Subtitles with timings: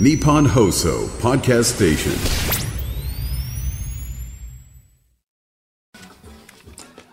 [0.00, 2.12] Nippon Hoso Podcast Station.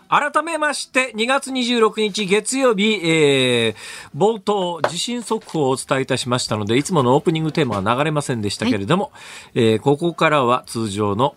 [0.08, 3.74] 改めまして、2月26日月曜日、えー、
[4.16, 9.10] 冒頭、地震速報をお伝えいたしましたので、いつものオープニングテーマは流れませんでしたけれども、
[9.56, 11.34] えーここからは通常の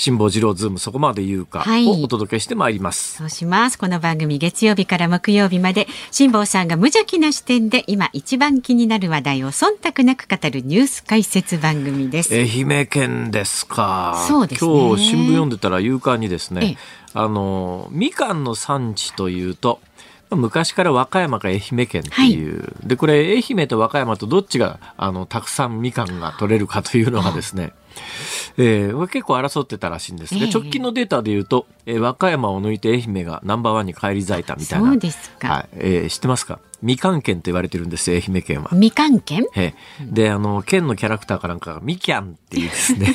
[0.00, 3.18] 辛坊治郎ズームそこまで言うかはいをお届けしてまいります。
[3.18, 3.78] そうします。
[3.78, 12.34] この番組月曜日から木曜日まで辛坊さんが無邪気な視点で今一番気になる話題を忖度なく語るニュース解説番組です。
[12.34, 14.24] 愛媛県ですか。
[14.26, 16.76] そうですね今日新聞読んでたら夕刊にですねええ、
[17.12, 19.80] あの、みかんの産地というと、
[20.30, 27.74] まあ昔から和歌山か愛媛県っていう、で、これ愛媛と和歌山とどっちが、あの、たくさんみかんが取れるかというのがですね、
[28.56, 30.42] えー結構争ってたらしいんですね。
[30.42, 34.88] ええ直近のデータで言うと、えー和歌山を抜いて愛媛がナンバーワンに返り咲いたみたいな。
[34.90, 35.68] そうですかはい。
[35.74, 36.58] えー知ってますか？
[36.82, 38.70] みかん県と言われてるんですよ、愛媛県は。
[38.72, 39.46] みかん県？
[39.54, 43.14] ええで、あの、県のキャラクターかなんかがミキャンっていうですね。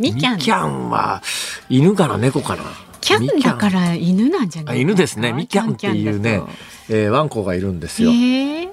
[0.00, 1.22] みきゃんミキャンは、
[1.68, 2.18] 犬かな？
[2.18, 2.64] 猫かな？
[3.00, 5.32] キャンだから犬なんじゃなあい犬ですね。
[5.32, 6.42] ミキャンっていうね、
[6.88, 8.10] えーワンコがいるんですよ。
[8.10, 8.68] ええ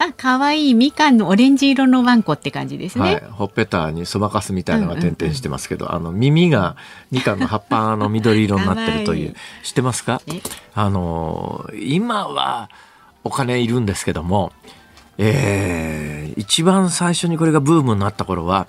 [0.00, 3.04] あ、可愛いみかんのオレンジ色のワンコって感じですね。
[3.04, 6.76] はい、ほっぺたにそばかすみたいなのが点々してますけど、あの耳が
[7.10, 9.32] みかんの葉っぱの緑色になってるという。
[9.34, 10.22] かわ知ってますか？
[10.28, 10.40] え？
[10.74, 12.70] あのー今は
[13.24, 14.52] お金いるんですけども、
[15.18, 18.68] えー一番最初にこれがブームになった頃は、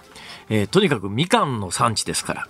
[0.49, 2.47] えーとにかくみかんの産地ですから。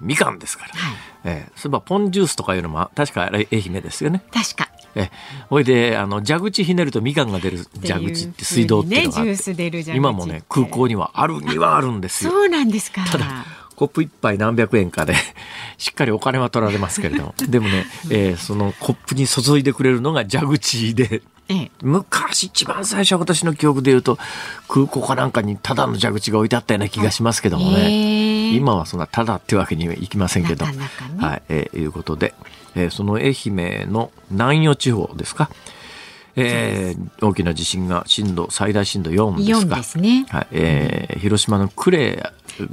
[0.00, 0.94] みかんですから、はい。
[1.24, 4.22] えーそういえばポンジュースとかいうのも確か愛媛ですよね。
[4.32, 4.68] 確か。
[4.94, 5.10] え
[5.48, 9.94] ほいであの蛇口ひねるとみかんが出る蛇口って水道っていうのがあって。
[9.94, 12.30] 今もね空港にはあるにはあるんですよ。
[12.30, 13.04] そうなんですか。
[13.04, 13.44] ただ
[13.76, 15.14] コップ一杯何百円かで
[15.78, 24.18] しっかりお金は取られますけれどもでもね、えーそのコップに注いでくれるのが蛇口でええ、昔一番最初私の記憶で言うと
[24.68, 28.56] 空港かなんかにただの蛇口が置いてあったような気がしますけどもね、へえ。
[28.56, 30.64] 今はそんなただってわけにはいきませんけど。
[30.66, 30.72] ね。
[31.18, 32.34] はい、えーいうことで、
[32.74, 35.50] えーその愛媛の南予地方ですか、
[36.36, 40.26] えー大きな地震が震度最大震度4です4かですね。
[40.30, 40.46] はい。
[40.52, 42.22] えー広島の呉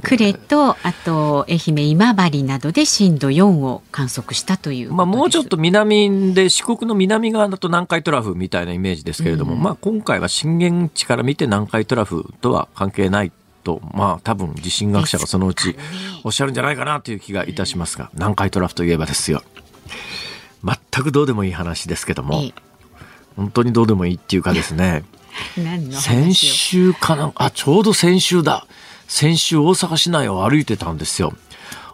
[0.02, 4.92] 呉とあと愛媛今治などで震度4を観測したという。
[4.92, 13.32] まあ、もうちょっと南で四国の南側だと南海トラフみたいなイメージですけれども、まあ、今回は震源地から見て南海トラフとは関係ない
[13.64, 15.76] と、まあ、多分地震学者がそのうち
[16.24, 19.42] おっしゃるんじゃないかなという気がいたしますが南海トラフといえばですよ。
[20.64, 22.52] 全くどうでもいい話ですけどもえ
[23.36, 25.04] 本当にどうでもいいっていうかですね。
[25.92, 28.66] 先週かなあちょうど先週だ
[29.12, 31.34] 先週大阪市内を歩いてたんですよ。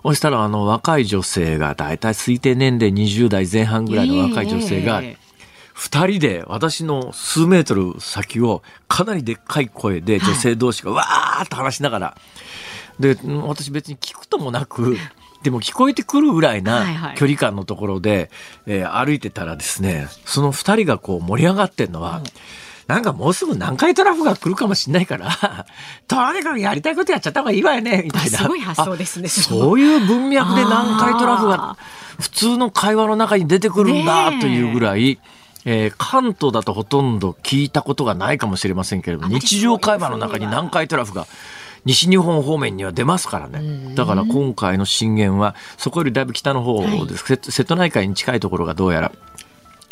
[0.05, 5.29] そしたらあの若い女性がだいたい推定年齢20代前半ぐらいの若い女性がええ
[5.75, 12.17] 二人で私の数メートル先をかなりでっかい声で女性同士がわーっと話しながら。
[13.01, 14.97] でうん私別に聞くともなく
[15.43, 18.31] でも聞こえてくるぐらいない距離感のところで、
[18.67, 22.23] えー歩いてたらですねその二人がこう盛り上がってんのは、
[22.89, 25.67] なんかもうすぐ南海トラフが来るかもしれないから、
[26.09, 28.39] とにかくやりたいことやっちゃった方がいいわよね、みたいな。
[28.39, 31.77] あすごい発想ですねあそういう文脈で南海トラフあが
[32.19, 35.19] 普通の会話の中に出てくるんだというぐらい、
[35.67, 41.27] えー関東だとほとんど聞いたことがないかもしれませんけれども、日常会話の中に南海トラフが
[41.85, 43.95] 西日本方面には出ますからね。
[43.95, 47.25] だから今回の震源はそこよりだいぶ北の方です。
[47.27, 49.13] 瀬瀬戸内海に近いところがどうやら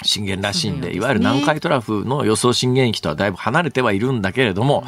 [0.02, 4.84] 震源らしいんで、いわゆる南海トラフの予想震源域とはだいぶ離れてはいるんだけれども、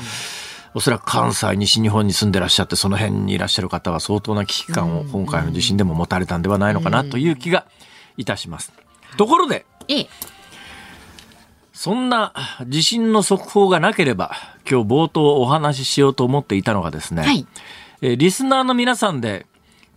[0.75, 7.67] おそらく関西、西日本に住んでらっしゃって、その辺にいらっしゃる方は相当な危機感を今回の地震でも持たれたんではないのかなという気が
[8.17, 8.73] いたします。
[9.17, 10.09] ところで、ええ。
[11.73, 12.35] そんな
[12.67, 14.33] 地震の速報がなければ、
[14.69, 17.47] 今日冒頭お話ししようと思っていたのがですね、はい。
[18.03, 19.47] えーリスナーの皆さんで、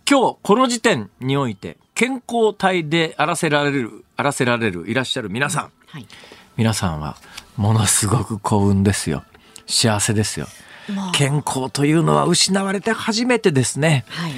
[0.08, 6.06] 今日この時点において、健康体であらせられる、あらせられる、いらっしゃる皆さん、はい
[6.56, 7.16] 皆さんは
[7.56, 9.24] ものすごく幸運ですよ。
[9.66, 10.46] 幸せですよ。
[11.14, 14.04] 健康というのは失われて初めてですね。
[14.08, 14.32] はい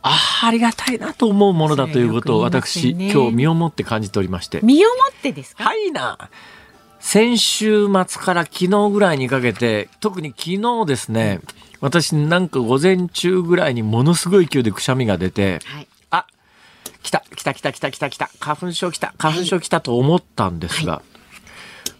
[0.00, 4.60] ああ、ありがたいなと思うものだということを私、ね今日身をもって感じておりまして。
[4.62, 5.64] 身をもってですか？
[5.64, 6.30] はいな。
[7.00, 11.40] 先週末から昨日ぐらいにかけて、特に昨日ですね、
[11.80, 15.97] 私なんか午前中ぐらいにものすごい勢いでくしゃみが出て、はいあ、
[17.08, 21.00] 来た、来た来た来た来た来た、花粉症来た、花粉症来たと思ったんですが、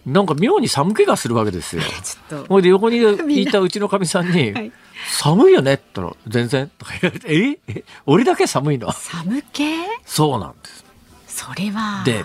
[0.07, 1.83] なんか妙に寒気がするわけですよ。
[2.49, 4.73] ほいで横にいたうちのかみさんに、 はい。
[5.11, 6.71] 寒いよねって言ったら、全然。
[6.77, 7.59] とか言われて、え？
[7.69, 7.85] え？
[8.05, 8.93] 俺だけ寒いの？
[8.93, 9.65] 寒気？
[10.05, 10.85] そうなんです。
[11.29, 12.03] それは。
[12.05, 12.25] で、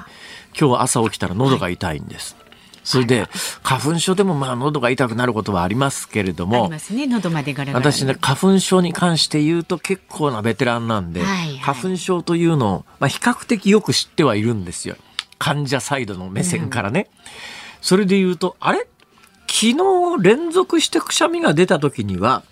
[0.59, 2.35] 今日朝起きたら喉が痛いんです。
[2.83, 3.27] それで
[3.63, 7.07] 花粉症でもまあ喉が痛くなることはありますけれどあもりますね。
[7.07, 11.57] 喉までガラガラ私ね花粉症に関して言うと結構なベテランなんで、はいはい。
[11.59, 14.95] 花粉症というのを、まあ、比較的よく知ってはいるんですよ。
[15.39, 17.09] 患者サイドの目線からね、
[17.81, 18.88] それで言うとあれ？
[19.47, 22.44] 昨日連続してくしゃみが出た時には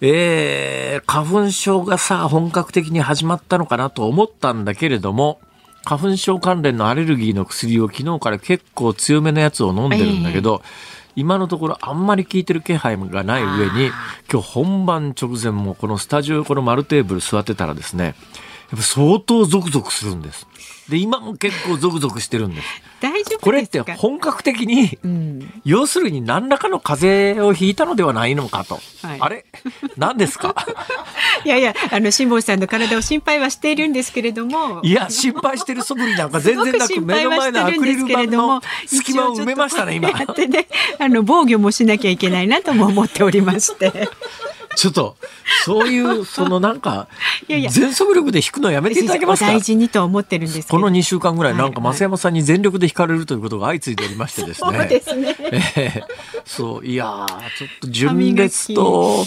[0.00, 5.40] えー、花粉症がさ本格的に始まったのかなと思ったんだけれども
[5.84, 10.62] 花粉症関連のアレルギーの薬を昨日から結構強めのやつを飲んでるんだけど、
[11.16, 13.90] 今のところあんまり効いてる気配がない上に
[14.30, 18.14] 今日本番直前もこのスタジオこの丸テーブル座ってたらですねやっ
[18.78, 20.46] ぱ相当ゾクゾクするんです。
[20.88, 22.66] で今も結構ゾクゾクしてるんです。
[23.00, 28.80] 大丈夫これって本格的にうん、要するに何らかの風邪をひいたのではないのかと。
[29.02, 29.44] はいあれ？
[29.96, 30.54] 何ですか？
[31.44, 40.10] いやいやあの辛坊さんの体を心配はしているんですけれどもいや、心配してる素振りなんか全然なく、目の前のアクリル板の隙間を埋めましたね、今。
[40.10, 40.66] やってね、
[40.98, 44.08] あの防御もしなきゃいけないなとも思っておりまして。
[44.74, 45.16] ちょっと、
[45.64, 47.08] そういう、そのなんか、
[47.48, 50.68] いやいや全速力で弾くのやめていただけますか大事にとは思ってるんです。
[50.68, 54.86] この2週間ぐらい、なんか増山さんに全力で弾かれるということが相次いでおりましてですそうね。
[54.86, 55.36] ですね。
[55.40, 56.02] え え
[56.44, 59.24] そう、いやー、ちょっと純烈と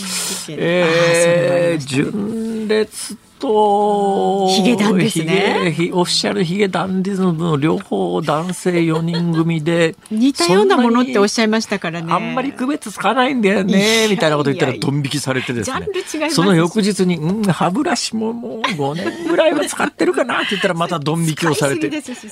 [0.50, 5.72] えー、純烈と、ヒゲダンですね。
[5.72, 12.12] ヒゲヒオフィシャルヒゲダンディズムの両方男性4人組で、 似たようなものっておっしゃゃいましたからね。
[12.12, 15.80] あんまり区別つかないんだよね、みたいなこと言ったらドン引きされてですね。
[15.80, 16.34] ジャンル違います。
[16.34, 21.90] しその翌日に、うん、歯ブラシももう5年ぐらいは使ってるかなって言ったらまたドン引きをされて。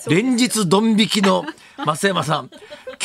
[0.07, 1.45] 連日ドン引きの
[1.85, 2.49] 増山さん、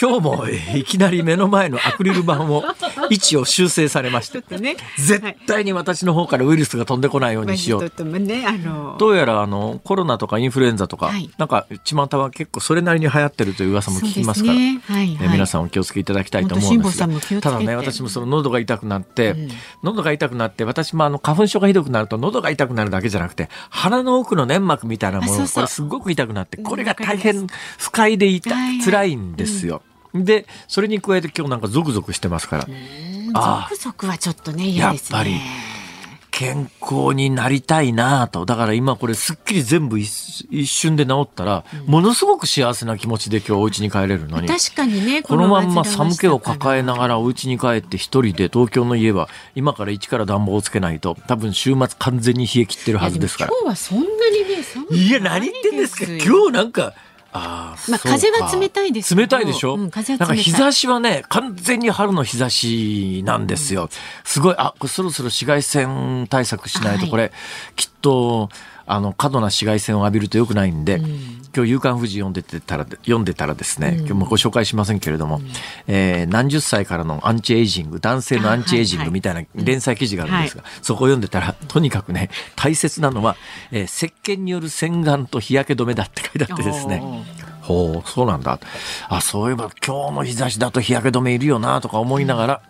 [0.00, 2.64] 今日もえーいきなり目の前のアクリル板を
[3.11, 7.89] 位置を修正されまして、ね、絶対に私の方からウイルスが飛んでこないようにしよう。
[7.90, 11.31] ともね、あの、どうやらあのコロナとかインフルエンザとか、はい。
[11.38, 15.26] なんか巷は結構それなりに流行ってるという噂も聞きますから、ねはいはい。
[15.26, 19.37] え皆さんお気をつけいただきたいと思うんですがただね私もその喉が痛くなって、
[19.82, 27.46] 喉が痛くなって私もあの花粉症がひどくなると喉が痛くなるだけじゃなくて鼻の奥の粘膜みたいなものこれすごく痛くなってこれが大変
[27.78, 29.82] 不快で痛はいはい辛いんですよ。
[30.14, 32.66] でそれに加えて今日なんかゾクゾクしてますから。
[33.34, 35.19] あゾクゾクはちょっとね、嫌ですね。
[35.19, 35.40] やっぱり
[36.31, 38.47] 健康になりたいなと。
[38.47, 44.49] だから今これすっきり全部一一瞬で治ったら、ものすごく幸せな気持ちで今日お家に帰れるのに。
[44.49, 56.94] 確かにね、このまんま寒気を抱えながらお家に帰って一人で東京の家は今から一から暖房をつけないと多分週末完全に冷え切ってるはずですから今日はそんなにね、寒いいや、何言ってんですかよ今日なんか、
[57.32, 63.88] ああ、まあ風は冷たいです冷たいでしょ、うん風はなんか日差しはね、完全に春の日差しなんですよ。
[64.25, 67.11] すごい、あ、これそろそろ紫外線対策しないと、はい。
[67.11, 67.32] これ、
[67.77, 68.49] きっと、
[68.92, 71.00] あの、過度な紫外線を浴びると良くないんで、
[71.54, 75.40] 今日、夕刊富士読んでてたら、読んでたらですね、今日もご紹介しませんけれども、
[75.87, 83.37] えー何十歳からのアンチエイジング、男性のアンチエイジングみたいな連載記事があるんですが、そこを読んでたら、とにかくね、大切なのは、
[83.72, 87.02] えー石鹸による洗顔と日焼け止めだって書いてあってですね、
[87.62, 88.58] ほう、そうなんだ。
[89.08, 92.62] あ、そういえば今日の日差しだと日焼け止めいるよなとか思いながら、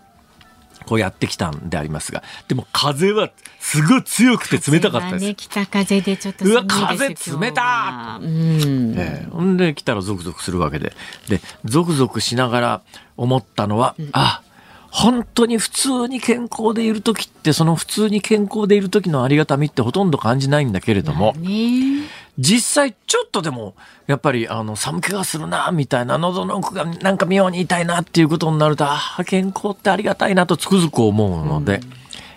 [0.90, 5.24] こうやってきたんでありますが、でも風はすごい強くて冷たかったです。
[5.24, 8.94] ね、北風でちょっとうわ風冷たうん。
[8.98, 10.92] ええほんで来たらゾクゾクするわけで。
[11.28, 12.80] で、ゾクゾクしながら
[13.16, 14.42] 思ったのは、あ、
[14.90, 21.99] 本当に普通に健康でいる時って、その普通に健康でいる時のありがたみってほとんど感じないんだけれども、ね
[22.40, 23.74] 実際ちょっとでも、
[24.06, 31.80] やっぱりあの寒気がするな、みたいな、喉の奥がなんか妙に痛いなっていうことになると、ああ、健康ってありがたいなとつくづく思うので、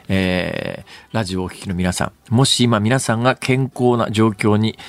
[0.10, 4.80] えーラジオをお聞きの皆さん、もし今皆さんが健康な状況に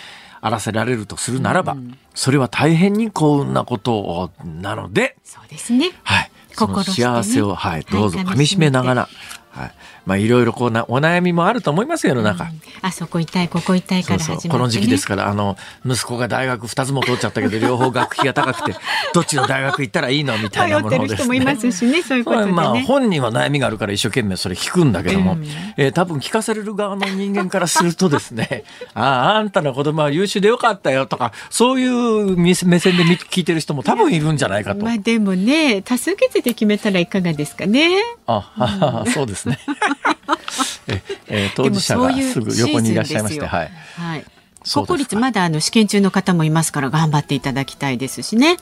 [0.40, 1.76] あらせられるとするならば、
[2.14, 5.92] それは大変に幸運なことなので、そうですね。
[6.02, 6.30] はい。
[6.56, 9.08] 心ね幸せを、はい、どうぞはい噛み締めながら、
[9.54, 9.72] はい。
[10.04, 12.50] まあ、いろいろこうな、お悩みもあると思いますよ、世の中。
[12.82, 14.24] あそこ痛い、ここ痛いからね。
[14.24, 15.56] そうそうこの時期ですから、あの、
[15.86, 18.76] 息子が大学2つも取っちゃったけど、 両方学費が高くて、
[19.14, 21.36] どっちの大学行ったらいいのみたいなものをですね。
[21.36, 22.52] いますしね、そういうことでね。
[22.52, 25.46] まあ、本人は悩みがあるから一生懸命それ聞くんだけども、うん
[25.76, 34.84] えー多分聞かされる側の人間からするとですね、 ああ、あんたの子供は優秀でよかったよとか、そういう目目線で見聞いてる人も多分いるんじゃないかと。
[34.84, 38.02] まあでもね、多数決で決めたらいかがですかね。
[38.26, 39.58] あ、ははそうですね。
[40.86, 43.70] ええー当事者がすぐ横にいらっしゃいまして、はい。
[43.96, 44.24] はい。
[44.72, 48.56] 国公立まだあの試験中の方もいますから頑張っていただきたいですしね。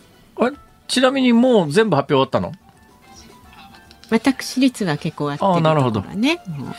[0.89, 2.53] ちなみにもう全部発表終わったの？
[4.11, 6.41] 私立は結構あってるあなるほどところはね。
[6.47, 6.75] もう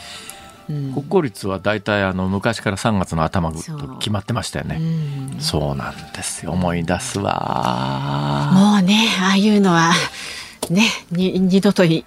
[0.68, 3.58] 国公立は大体あの昔から3月の頭と
[3.98, 4.80] 決まってましたよね。
[5.40, 8.50] そうなんですよ思い出すわ。
[8.54, 9.92] もうねああいうのは
[10.70, 12.04] ね、に二度とい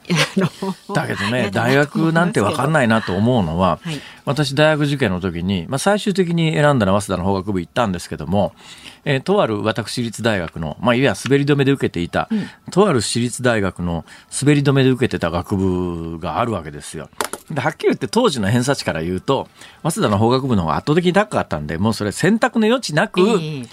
[0.94, 8.54] だけどね大学なんて分かんないなと思うのは、はい、私大学受験の時に、まあ、最終的に選んだのは早稲田の法学部行ったんですけども、
[9.06, 14.06] えー、とある私立大学の、まあ、いわゆる滑り止めで受けていた、うん、とある私立大学の
[14.42, 17.10] 滑り止めで受けてた学部があるわけですよ。
[17.50, 19.48] ではっきり言って当時の偏差値から言うと
[19.84, 23.68] 早稲田の法学部の方が圧倒的に高かったんでもうそれ選択の余地なく、えー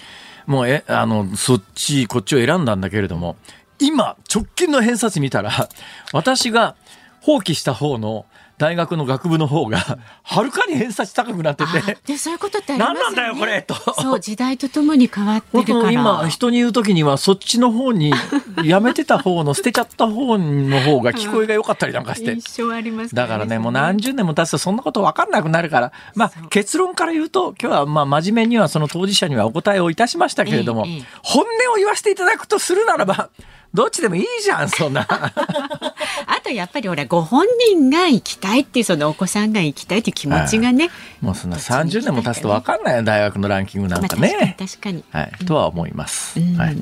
[0.46, 3.36] もうえあのそっちこっちを選んだんだけれども
[3.78, 5.68] 今、直近の偏差値見たら、
[6.12, 6.74] 私が
[7.20, 8.26] 放棄した方の
[8.56, 11.98] 大学の学部の方が、はるかに偏差値高くなってて。
[12.06, 13.00] で、そういうことってありますね。
[13.00, 13.74] 何なんだよ、これと。
[14.00, 15.90] そう、時代とともに変わってるから。
[15.90, 18.12] 今、人に言うときには、そっちの方に、
[18.62, 22.32] やめてた方の、捨てちゃった方の方が聞こえが良かったりなんかして。
[22.34, 33.30] 印象あります、ね、だからね、もう何十年も経つとそんなこと分かんなくなるから、まあ、結論から言うと、今日はまあ、真面目にはその当事者にはお答えをいたしましたけれども、ええ、本音を言わせていただくとするならば、
[33.74, 35.04] どっちでもいいじゃん、そんな。
[35.10, 40.90] あとやっぱり俺ご本人が行きたいっていうそのお子さんが行きたいっていう気持ちがね。
[41.20, 44.54] もうそんな30年も経つと分かんないよ、大学のランキングなんかね。
[44.58, 45.02] 確かに。
[45.10, 45.44] はい。
[45.44, 46.38] とは思います。
[46.38, 46.76] はい。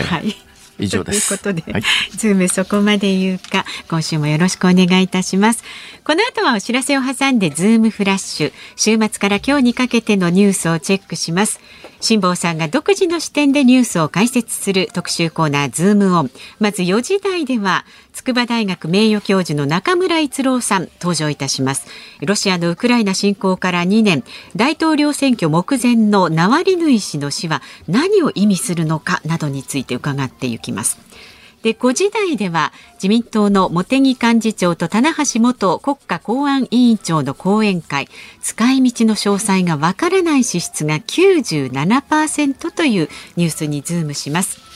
[0.00, 0.36] はい。
[0.78, 1.28] 以上です。
[1.28, 1.82] ということで、はい、
[2.16, 5.64] ズームそこまで言うか、今週もよろしくお願いいたします。
[6.04, 11.60] この後はお知らせを挟んでズームフラッシュ、週末から今日にかけてのニュースをチェックします。
[12.00, 16.30] 辛坊さんが独自の視点でニュースを解説する特集コーナーズームオン。
[16.60, 21.86] まず4時台では、筑波大学名誉教授の中村逸郎さん登場いたします。
[22.20, 24.22] ロシアのウクライナ侵攻から2年、
[24.54, 30.98] 大統領選挙目前のナワリヌイ氏の死は何を意味するのかなどについて伺っていきます。
[31.62, 38.08] で5時台では自民党の茂木幹事長と棚橋元国家公安委員長の後援会
[38.40, 44.68] 使い道の詳細がわからない支出が97%というニュースにズームします。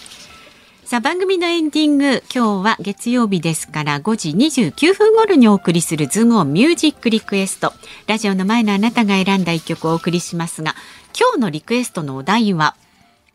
[0.85, 7.73] さあ番組のエンディング今日は月曜日ですから5時29分頃にお送りするズームオンミュージックリクエスト。
[8.07, 10.75] ラジオの前のあなたが選んだ一曲をお送りしますが
[11.19, 12.77] 今日のリクエストのお題は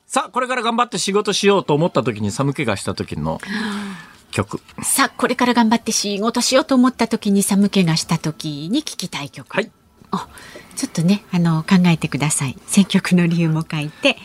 [0.08, 3.42] さあ、これから頑張って仕事しようと思った時に寒気がした時の
[4.32, 4.62] 曲。
[4.82, 9.54] さあ、これから頑張って仕事しようと思った時に寒気がした時に聴きたい曲。
[9.54, 9.70] はい。
[10.12, 10.30] あ、
[10.78, 12.58] ちょっとね、あの、考えてください。
[12.68, 14.16] 選曲の理由も書いて。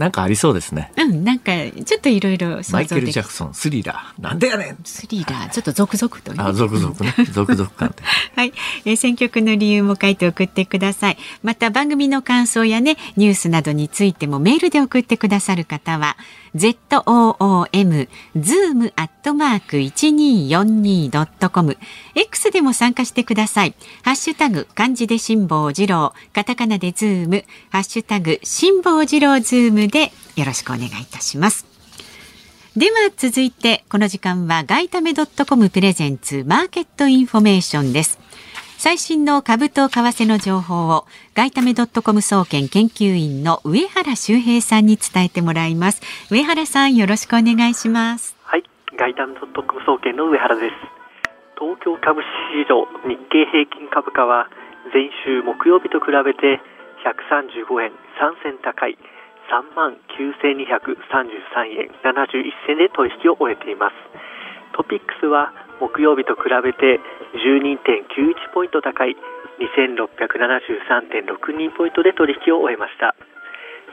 [0.00, 0.90] なんかありそうですね。
[0.96, 1.52] うん、なんか
[1.84, 4.22] ちょっといろいろマイケル・ジャクソン、スリラー。
[4.22, 6.38] なんでやねんスリラー、ちょっと続々とね。
[6.42, 7.14] あ、続々ね。
[7.30, 7.94] 続々感
[8.34, 8.54] はい、
[8.86, 8.96] えー。
[8.96, 11.18] 選曲の理由も書いて送ってください。
[11.42, 16.16] また番組の感想やね、ニュースなどについてもメールで送ってくださる方は、
[16.54, 21.76] zoom zoom アットマーク 1242.com
[22.14, 23.74] X でも参加してください。
[24.02, 31.66] ハッシュタグ漢字で辛坊治郎、カタカナでズーム、ハッシュタグ辛坊治郎ズームでよろしくお願いいたします。
[32.76, 38.20] では続いてこの時間は外為ドットコムプレゼンツマーケットインフォメーションです。
[38.80, 46.00] 最新の株と為替の情報を外為ドットコム総研研究員の上原修平さんに伝えてもらいます。
[46.32, 48.34] 上原さんよろしくお願いします。
[48.40, 48.64] はい。
[48.96, 50.72] 外為ドットコム総研の上原です。
[51.60, 54.48] 東京株式市場日経平均株価は
[54.96, 56.56] 前週木曜日と比べて
[57.04, 58.96] 135円3銭高い。
[59.52, 63.94] 3万9233円71銭で取引を終えています。
[64.72, 67.00] トピックスは木曜日と比べて
[67.34, 69.16] 12.91ポイント高い
[69.58, 73.14] 2673.62ポイントで取引を終えました。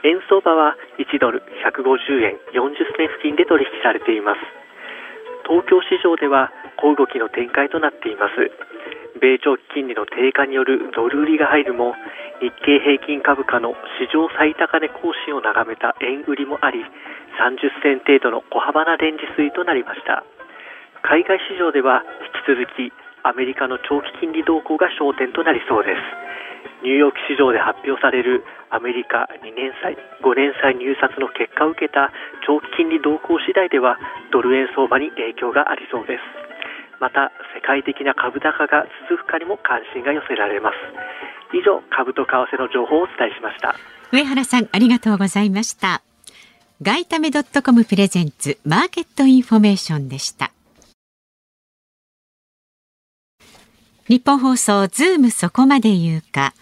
[0.04, 4.40] 円相場は1ドル150円40銭付近で取引されています。
[5.48, 8.52] 東京市場では小動きの展開となっています。
[9.18, 11.96] 米長期金利の低下によるドル売りが入るも
[12.40, 16.84] 日経平均株価の史上最高値更新を眺めた円売りもあり
[17.40, 20.22] 30銭程度の小幅なレンジ推移となりました。
[21.02, 22.02] 海外市場では
[22.46, 26.00] 引き続きアメリカの長期金利動向が焦点となりそうです。
[26.82, 32.10] ニューヨーク市場で発表されるアメリカ2年債5年債入札の結果を受けた
[32.46, 33.98] 長期金利動向次第では
[34.30, 36.22] ドル円相場に影響がありそうです。
[37.00, 40.76] また世界的な株高が続くかにも関心が寄せられます。
[41.54, 43.74] 以上株と為替の情報をお伝えしました。
[44.12, 46.02] 上原さんありがとうございました。
[46.82, 50.52] 外為ドットコムプレゼンツマーケットインフォメーションでした。
[54.08, 56.54] ニッポン放送ズームそこまで言うか。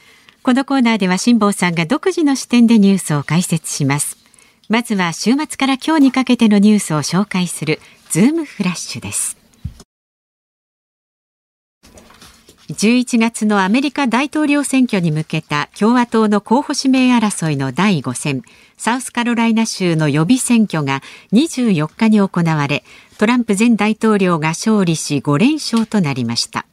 [0.43, 4.17] このコーナーでは辛坊さんが独自の視点でニュースを解説します。
[4.69, 7.79] まずは週末から今日にかけてのニュースを紹介する
[8.11, 9.37] ズームフラッシュです。
[12.69, 18.43] 11月のアメリカ大統領選挙に向けた共和党の候補指名争いの第5戦、
[18.76, 21.00] サウスカロライナ州の予備選挙が
[21.33, 22.83] 24日に行われ、
[23.19, 26.67] トランプ前大統領が勝利し5連勝となりました。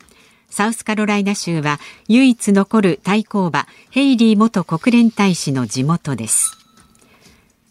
[0.53, 6.55] サウスカロライナ州は唯一残る対抗馬ヘイリー元国連大使の地元です。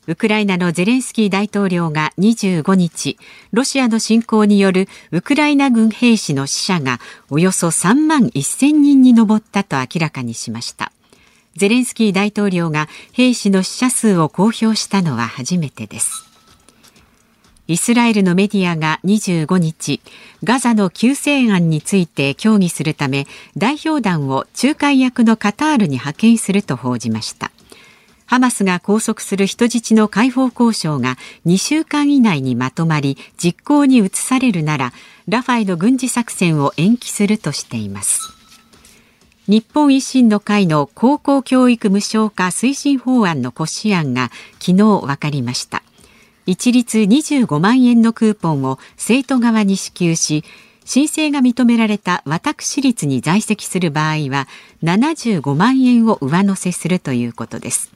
[0.08, 3.18] ウクライナのゼレンスキー大統領が25日、
[3.52, 6.98] ロシアの侵攻によるウクライナ軍兵士の死者が
[7.30, 10.90] およそ3万1000人に上ったと明らかにしました。
[11.54, 16.31] ゼレンスキー大統領が兵士の死者数を公表したのは初めてです。
[17.69, 20.00] イスラエルのメディアが25日、
[20.42, 23.26] ガザの救世案について協議するため、
[23.57, 27.52] 代表団を仲介役のカタールに派遣すると報じました。
[28.33, 34.95] ハマスが拘束する人質の解放交渉が2週間以内にまとまり実行に移されるなら
[35.28, 38.33] ラファの軍事作戦を延期するとしています
[39.49, 45.83] 日本維新の会の高校教育無償化推進法案の骨子案が昨日分かりました
[46.46, 50.44] 一律25万円のクーポンを生徒側に支給し
[50.84, 54.49] 申請が認められた私立に在籍する場合は
[54.82, 57.92] 75万円を上乗せするということです。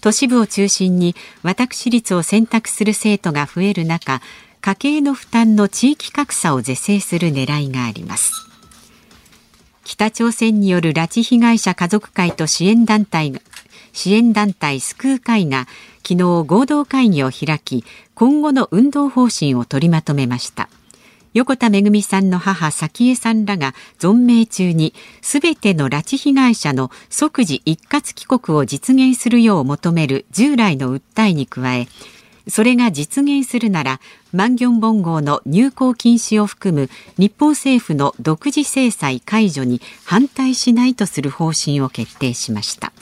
[0.00, 4.20] 都市部を中心に私立を選択する生徒が増える中
[4.60, 8.32] 家計の負担の地域格差を是正する狙いがあります。
[9.84, 13.40] 北朝鮮による拉致被害者家族会と支援団体が
[13.98, 15.66] 支援団体救う会が
[16.06, 20.68] 昨日合同会議を開き今後の運動方針を取りまとめました
[21.34, 31.88] 横田めぐみさんの母早紀江さんらが存命中にすべての拉致被害者の即時一括帰国を実現するよう求める従来の訴えに加え
[32.46, 34.00] それが実現するなら
[34.32, 36.88] マンギョンボン号の入港禁止を含む
[37.18, 42.92] 日本政府の独自制裁解除に反対しないとする方針を決定しました。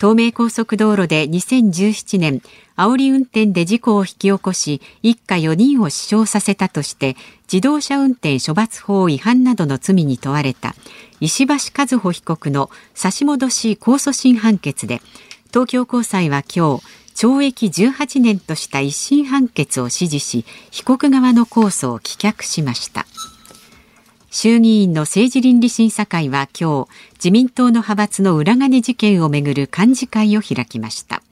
[0.00, 2.40] 東名高速道路で2017年
[2.76, 7.16] 煽り運転で事故を引き起こし一家4人を死傷させたとして
[7.52, 10.76] 自動車運転処罰法違反などの罪に問われた
[11.18, 15.00] 石橋和歩被告の差し戻し控訴審判決で
[15.48, 16.84] 東京高裁は今日
[17.16, 23.04] 懲役18年とした一審判決を支持し被告側の控訴を棄却しました。
[24.30, 31.22] 衆議院の政治倫理審査会は今日自民党の派閥の裏金事件をめぐる幹事会を開きました。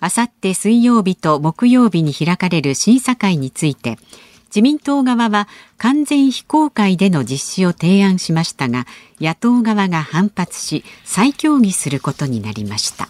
[0.00, 3.98] あさって水曜日と木曜日に開かれる審査会について
[4.46, 5.46] 自民党側は
[5.78, 8.86] 完全非公開での実施を提案しましたが
[9.20, 13.08] 野党側が反発し再協議することになりました。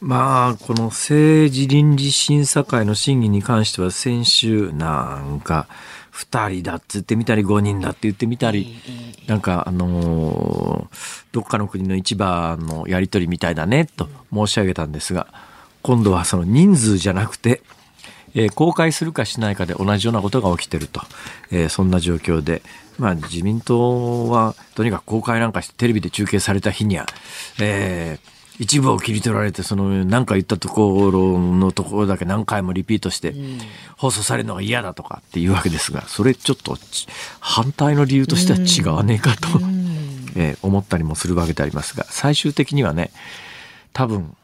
[0.00, 5.66] まあこの政治倫理審査会の審議に関しては先週なんか。
[6.16, 8.74] 2人だっつってみたり5人だって言ってみたり、
[9.26, 15.26] なんかあのー、どっかの国の市場のやり取りみたいだねと申し上げたんですが、
[15.82, 17.60] 今度はその人数じゃなくて、
[18.34, 21.02] えー、公開するかしないかで同じようなことが起きてると、
[21.50, 22.62] えー、そんな状況で、
[22.98, 27.04] まあ自民党はとにかく公開なんかしてテレビで中継された日には、
[27.60, 33.34] えー一部を切り取られて、その何か言ったところのところだけ何回もリピートして、
[33.96, 36.76] 放送されるのが嫌だとかっていうわけですが、それちょっと
[37.40, 39.48] 反対の理由としては違わねえかと、
[40.36, 43.10] えー、思ったりもするわけでありますが、最終的にはね、
[43.92, 44.34] 多分、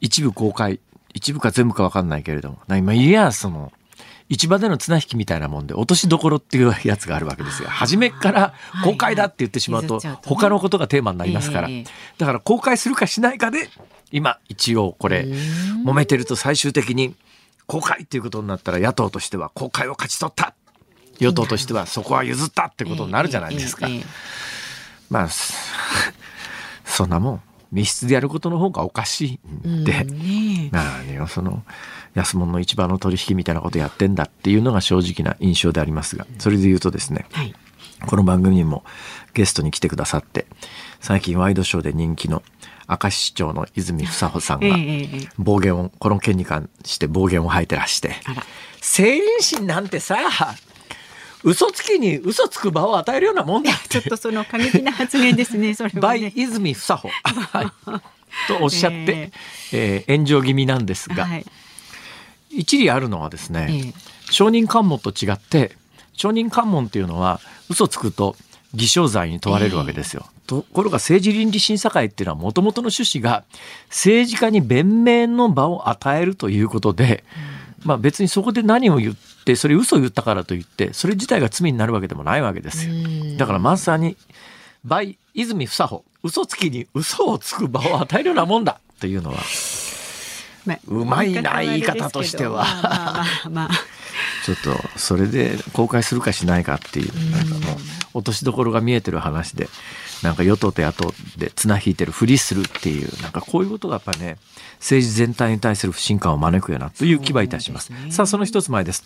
[0.00, 0.80] 一部公開、
[1.14, 3.72] 一部か全部かわかんないけれども、今、いや、その、
[4.32, 7.68] 市場での綱引きみたいなもんで落としどころっていうやつがあるわけですよ。
[7.68, 11.68] 初めから公開だって言ってしまうと他のことがテーマになりますから。
[12.16, 13.68] だから公開するかしないかで
[14.10, 15.26] 今一応これ
[15.84, 17.14] 揉めてると最終的に
[17.66, 20.54] 公開っていうことになったら野党としては公開を勝ち取った。
[21.18, 23.86] 与党としてはそこは譲ったってことになるじゃないですか。
[25.10, 25.28] まあ
[26.86, 30.06] そんなもん密室でやることの方がおかしいんで、
[30.70, 31.62] 何よその
[32.14, 37.54] 安物の市場の取引みたいなことやってんだっていうのが正直な印象でありますがそれで言うとですね、はい、
[38.06, 38.84] この番組にも
[39.34, 40.46] ゲストに来てくださって
[41.00, 42.42] 最近ワイドショーで人気の
[42.88, 44.76] 明石市長の泉房穂さんが
[45.38, 47.86] 暴言をこの件に関して暴言を吐いてら。
[47.86, 48.16] して
[48.80, 50.16] 政倫審なんてさ
[51.44, 53.72] 嘘つきに嘘つく場を与えるようなもんだ。
[53.88, 57.66] ちょっとその過激な発言ですね それは、ね、泉房穂、はい、
[58.46, 58.96] とおっしゃって、
[59.72, 61.46] えー、えー、炎上気味なんですが、はい
[62.52, 63.94] 一理あるのはですね、ええ、
[64.30, 65.76] 証人喚問と違って
[66.12, 68.36] 証人喚問っていうのは嘘つくと
[68.74, 70.26] 偽証罪に問われるわけですよ。
[70.26, 73.44] え、ところが政治倫理審査会っていうのはもともとの趣旨が
[73.88, 77.24] 政治家に弁明の場を与えるということで、
[77.82, 82.94] うん、まあ別にそこで何を言っってそれ嘘言ったからといってそれ自体が罪になるわけでもないわけですよ。
[83.36, 84.16] だからまさに
[84.84, 89.44] 倍泉房穂嘘つきに嘘をつく場を与えるようなもんだというのはまあ
[90.86, 93.24] うまいな言い方としては。
[94.44, 97.78] ちょっとそれで公開するかしないかっていうなんかもう
[98.14, 99.68] 落としどころが見えてる話で
[100.22, 104.38] なんか与党と野党で綱引いてるふりするっていうなんかこういうことがやっぱね
[104.78, 107.92] 政治全体に対する不信感を招くよなという気はいたします。
[108.10, 109.04] さあその一つ前です。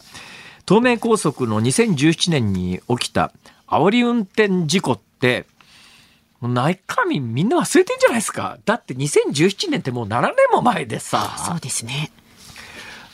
[0.66, 3.32] 東名高速の2017年に起きた
[3.68, 5.46] 煽り運転事故って
[6.40, 8.58] もう内科民みんな忘れてんじゃないですか。
[8.64, 11.36] だって2017年ってもう7年も前でさ。
[11.38, 12.10] そうですね。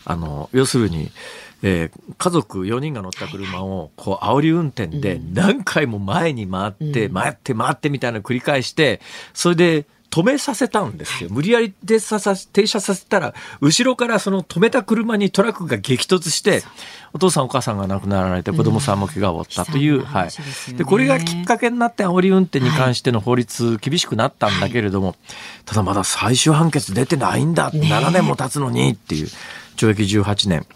[0.05, 1.11] あの要するに、
[1.63, 7.15] えー家族4人が乗った車をこう煽り運転で何回も前に回って、うん。
[7.15, 9.01] 回って回ってみたいなのを繰り返して
[9.33, 11.31] それで止めさせたんですよ。
[11.33, 16.63] 無理やり停車させたら後ろからその止めた車にトラックが激突して
[17.15, 20.31] お父さんお母さんが亡くなられて子供さんも怪我を負ったという、悲惨なはい。
[20.31, 25.17] 話でこれがきっかけになって煽り運転に関しての法律厳しくなったんだけれども、
[25.65, 27.89] ただまだ最終判決出てないんだ、ねえ。
[27.89, 29.29] 7年も経つのにっていう
[29.77, 30.67] 懲役18年、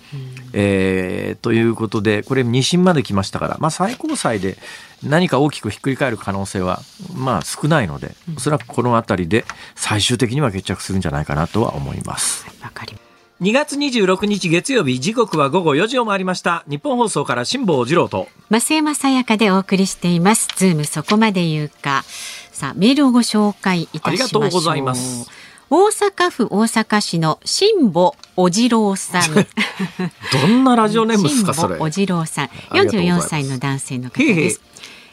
[0.59, 4.57] えーということでこれ2審まで来ましたから、まあ、最高裁で
[5.03, 6.81] 何か大きくひっくり返る可能性は
[7.15, 12.47] まあ少ないのでおそらくこの辺りで最終的には決着するんじゃないかなとは思います。
[12.63, 13.07] わかります。
[13.43, 20.49] 2月26日月曜日時刻は午後4時を回りました日本放送から辛坊治郎と増山さやかでお送りしています。
[20.57, 22.05] ズームそこまで言うか。
[22.51, 24.09] さあ、メールをご紹介いたしましょう。
[24.09, 25.29] ありがとうございます。
[25.69, 29.23] 大阪府大阪市の辛坊おじろうさん。
[30.33, 32.45] どんなラジオネームですかそれ辛坊おじろうさん。
[32.45, 34.61] ありがとうございま44す歳の男性の方です。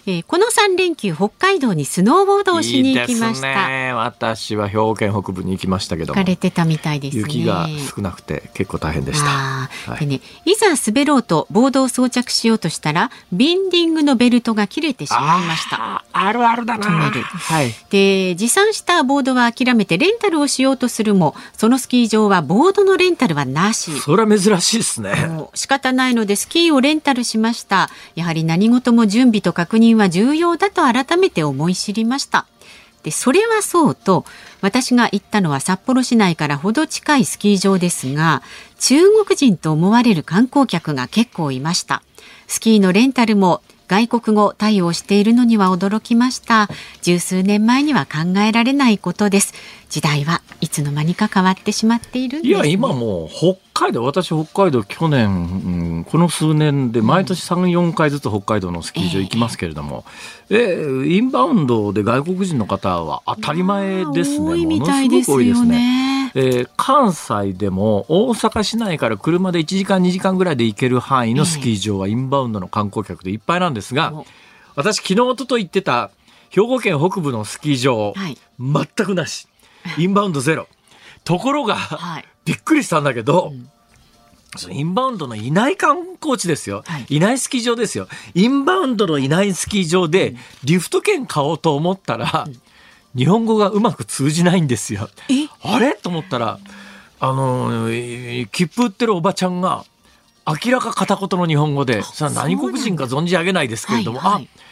[0.05, 3.47] えーこの3連休北海道にスノーボードをしに行きました。
[3.47, 3.93] いいですね。
[3.93, 7.23] 私は兵庫県北部に行きましたけどもれてたみたいですね。
[7.25, 9.25] 雪が少なくて結構大変でした。
[9.25, 16.03] はいでね、いざ滑ろうとボードを装着しようとしたらビンディングのベルトが切れてしまいました。
[16.11, 16.87] あるあるだな。
[16.89, 17.73] はい。
[17.89, 23.97] で持参したボードは諦めてレンタルをしようとするもそのスキー場はボードのレンタルはなし。
[23.99, 25.13] それは珍しいですね。
[25.53, 27.89] 仕方ないのでスキーをレンタルしました。
[28.15, 32.45] やはり何事も準備と確認は重要だと改めて思い知りました。
[33.03, 34.25] で、それはそうと、
[34.61, 38.41] 私が行ったのは札幌市内からほど近いスキー場ですが、
[38.79, 42.01] 中国人と思われる観光客が結構いました。
[42.47, 46.69] スキーのレンタルも外国語対応しているのには驚きました。
[47.01, 49.53] 十数年前には考えられないことです。
[49.89, 52.49] 時代はいつの間にか変わってしまっているんです、ね。
[52.49, 60.05] いや今もう北海道私北海道去年、うんこの数年で毎年34回ずつ北海道のスキー場行きますけれども、
[60.49, 64.51] えインバウンドで外国人の方は当たり前ですね。
[64.51, 66.27] 多いみものすたいですごく多いですよね。
[66.27, 66.31] ね。
[66.35, 74.25] えー関西でも大阪市内から車で1時間2時間ぐらいで行ける範囲のスキー場はインバウンドの観光客でいっぱいなんですが、お。
[74.75, 76.11] 私昨日一昨日行ってた
[76.49, 78.37] 兵庫県北部のスキー場、はい。
[78.59, 79.47] 全くなし。
[79.97, 80.67] インバウンドゼロ。
[81.23, 83.69] ところが、はいびっくりしたんだけど、ん。
[84.55, 87.05] そのインバウンドのいない観光地ですよ、はい。
[87.09, 88.07] い、ないスキー場ですよ。
[88.35, 92.47] インバウンドのいないスキー場でリフト券買おうと思ったら、
[93.15, 95.09] 日本語がうまく通じないんですよ。
[95.29, 95.47] え？
[95.63, 95.95] あれ？
[95.95, 96.59] と思ったら
[97.19, 99.85] あのえー切符売ってるおばちゃんが
[100.45, 104.49] 明らか片言の日本語でさあ何国人か存じ上げないですけれども、はいはい。
[104.57, 104.62] あ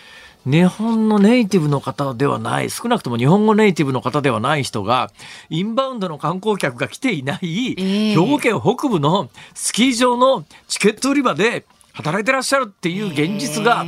[0.45, 5.11] 日本のネイティブの方ではない少なくとも日本語ネイティブの方ではない人が
[5.49, 8.15] インバウンドの観光客が来ていない、ええ。
[8.15, 13.85] 兵庫県北部のスキー場のチケット売り場で働いてらっしゃるっていう現実が、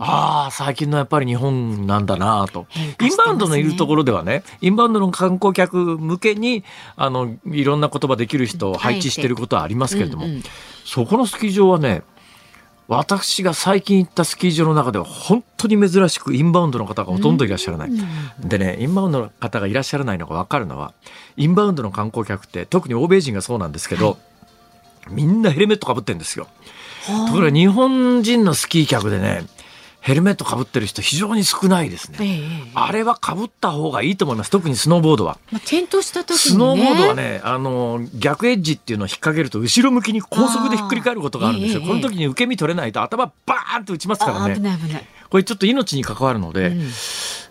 [0.00, 2.66] ああ最近のやっぱり日本なんだなと、
[3.00, 6.64] インバウンドのいるところではねインバウンドの観光客向けに
[6.96, 10.26] あのいろんな言葉できる人を配置していることはありますけれども、
[10.84, 12.02] そこのスキー場はね
[12.88, 17.90] 私が最近行ったスキー場の中では本当に珍しくインバウンドの方がほとんどいらっしゃらない。
[18.38, 20.92] でねインバウンドの方がいらっしゃらないのが分かるのは
[21.36, 24.18] インバウンドの観光客って特に欧米人がそうなんですけど、
[25.10, 26.46] みんなヘルメットかぶってるんですよ。
[27.26, 29.44] ところが日本人のスキー客でね
[30.06, 32.18] ヘルメットかぶってる人非常に少ないですね。
[32.20, 32.24] え
[32.68, 35.36] えあれはかぶった方がいいと思います特にスノーボードは。
[35.50, 41.80] まあ、転倒した時にねスノーボードはねあの逆エッジっていうのを引っ掛けると後ろ向きに高速でひっくり返ることがあるんですよ。
[41.80, 44.60] あーこの時に受け身取れないと頭バーンと打ちますからね。
[44.60, 46.90] ない危ない、これちょっと命に関わるので、うん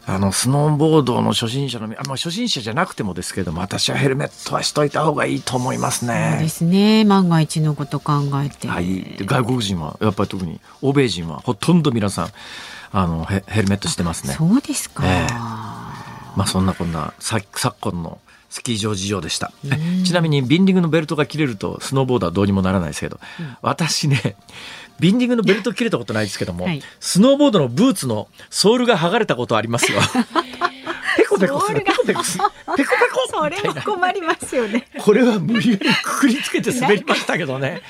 [0.08, 6.50] あのスノーボードの初心者のみあまあ初心者じゃなくてもですけども私はヘルメットはしといた方がいいと思いますそうでね。
[6.50, 7.06] すね。
[7.06, 8.14] 万が一のこと考
[8.44, 12.30] えて、はい、で外国人はやっぱり特に欧米人はほとんど皆さん
[12.92, 14.34] あのヘヘルメットしてますね。
[14.34, 15.34] そうですか、ええ。
[15.34, 19.52] まあそんなこんなさ昨今のスキー場事情でした。
[20.06, 23.20] ちなみにビンディングのベルトが切れるとスノーボードはどうにもならないですけど、
[23.62, 24.38] 私ね、
[25.00, 30.00] ビンディングのベルト切れたことないですけども、はいスノーボードのブーツのソールが剥がれたことありますよ。
[31.40, 32.44] ペコペコする、ペコペコする、
[32.78, 33.26] ペコペコ。
[33.28, 34.88] それも困りますよね。
[34.98, 37.82] これは無理やりくくりつけて滑りましたけどね。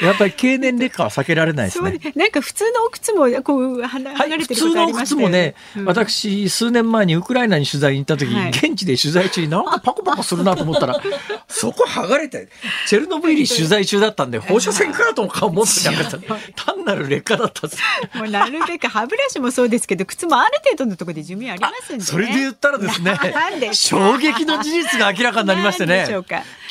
[0.00, 1.98] やっぱり経年劣化は避けられないですね。
[2.14, 5.84] なんか普通のお靴もこう離れてる普通のことありましたよ靴もね、うん。
[5.86, 8.50] 私、数年前にウクライナに取材に行った時、はい。
[8.50, 11.00] 現地で取材中になんかパコパコするなと思ったら、
[11.48, 12.48] そこ剥がれて、
[12.86, 16.18] チェルノブイリ取材中だったんで、放射線カートンか思ってたんです
[16.54, 17.66] 単なる劣化だった。
[18.18, 22.04] もうなるべく歯ブラシもそうですけど靴もある程度のところで寿命ありますんでね。
[22.04, 23.18] それで言ったらですね。
[23.74, 26.06] 衝撃の事実が明らかになりましてね。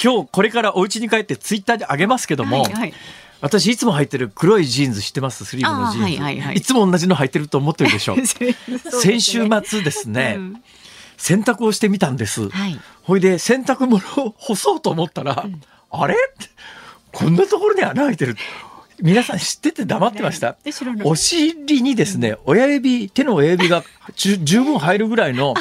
[0.03, 2.93] 今日これからお家に帰ってツイッターで上げますけども、はいはい。
[3.41, 6.55] 私いつも履いてる黒いジーンズ知ってますスリムのジーンズ、はいはいはい。
[6.55, 8.17] いつも同じの履いてると思ってるでしょう。
[8.21, 8.25] ね。
[8.25, 10.63] 先週末ですね、うん。
[11.17, 12.79] 洗濯をしてみたんです、はい。
[13.03, 15.45] ほいで洗濯物を干そうと思ったら、
[15.91, 16.15] あれ？
[17.11, 18.35] こんなところに穴開いてる。
[19.01, 20.55] 皆さん知ってて黙ってました。
[21.03, 23.83] お尻にですね親指手の親指が
[24.15, 25.53] 十分入るぐらいの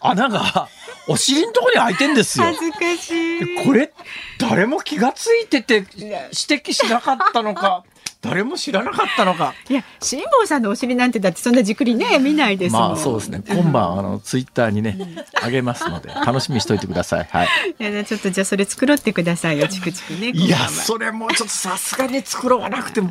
[0.00, 0.68] 穴が
[1.08, 3.64] お尻のところに開いてんですよ恥ずかしい。
[3.64, 3.92] これ
[4.38, 7.84] 誰も気がついてて指摘しなかったのか
[8.28, 9.54] 誰も知らなかったのか。
[9.68, 12.82] いや辛坊さんのお尻なんてだってそんなじっくりね見ないですもん。
[12.82, 13.42] まあそうですね。
[13.48, 14.98] 今晩あのツイッターにね
[15.42, 17.28] あげますので楽しみにしといてください。
[17.30, 17.48] はい。
[17.78, 20.30] いやちょっとじゃあそれ作ろってくださいよチクチクね。
[20.30, 23.10] いやそれもちょっとさすがに作ろうがなくても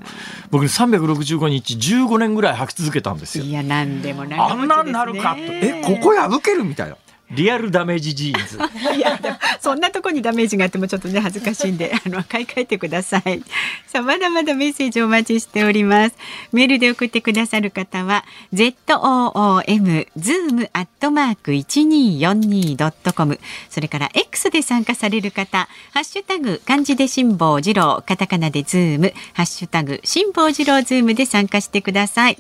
[0.52, 3.46] 僕ね365日15年ぐらい履き続けたんですよ。
[3.46, 5.42] いやなんでもなんであんもなんなるかと。
[5.42, 6.98] えここ破けるみたいな
[7.32, 8.58] リアルダメージジーンズ
[8.96, 9.20] いや
[9.60, 13.42] そんなとこにダメージがあってもちょっとね恥ずかしいんで あの買い替えてください。
[13.88, 16.16] さあまだまだメッセージお待ちしております。
[16.52, 32.38] メールで送ってくださる方は z o o m zoom アットマーク一二四二ドットコムそれから X で参加される方ハッシュタグ漢字で辛坊治郎カタカナでズームハッシュタグ辛坊治郎ズームで参加してください。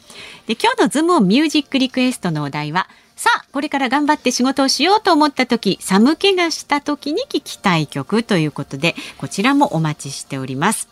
[0.48, 10.89] で今日のズームミュージックリクエストのお題はさあこれから頑張って仕事をしようと思った時寒気がした時に聞きたい曲ということでこちらもお待ちしております。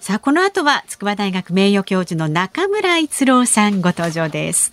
[0.00, 4.72] さあこの後は筑波大学名誉教授の中村逸郎さんご登場です。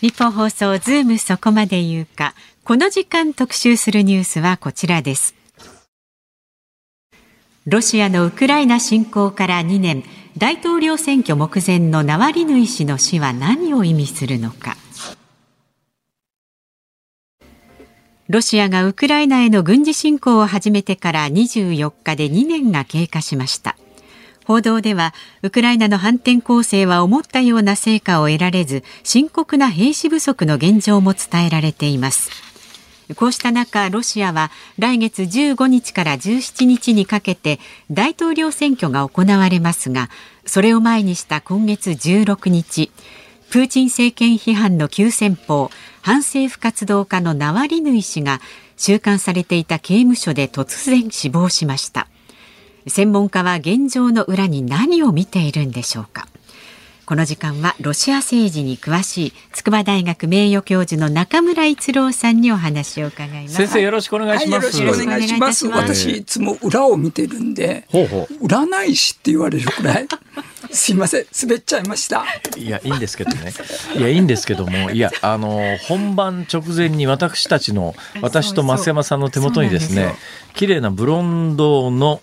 [0.00, 2.34] ニッポン放送ズームそこまで言うか。
[2.64, 5.34] この時間特集するニュースはこちらです。
[7.66, 10.04] ロシアのウクライナ侵攻から2年。
[10.36, 14.76] 大統領選挙目前のナワリヌイ氏の死は何を意味するのか。
[18.28, 23.76] ロシアがウクライナへの軍事侵攻を始めてから24日で2年が経過しました。
[24.44, 32.53] 報道ではウクライナの反転攻勢は思ったような成果を得られず深刻な兵士不足の現状も伝えられています。
[33.16, 40.08] こうした中、ロシアは来月15日から17日にかけて大統領選挙が行われますが、
[40.46, 42.90] それを前にした今月16日、
[43.50, 48.40] プーチン政権批判の急先鋒、反政府活動家のナワリヌイ氏が
[48.76, 52.08] 収監されていた刑務所で突然死亡しました。
[52.86, 56.26] 専門家は現状の裏に何を見ているんでしょうか。
[57.06, 63.54] この時間はロシア政治に詳しい筑波大学名誉教授の中村逸郎さんにお話を伺います。
[63.56, 65.66] 先生よろしくお願いします、はい、よろしくお願いします。
[65.68, 70.08] 私いつも裏を見てるんで、ほうほ占い師って言われるくらい。
[70.70, 72.24] すいません、滑っちゃいました。
[72.56, 73.52] いやいいんですけどね
[73.96, 80.20] いやいいんですけどもいやあの本番直前に私たちの私と増山さんの手元にですねそうなんで
[80.54, 82.20] 綺麗なブロンドの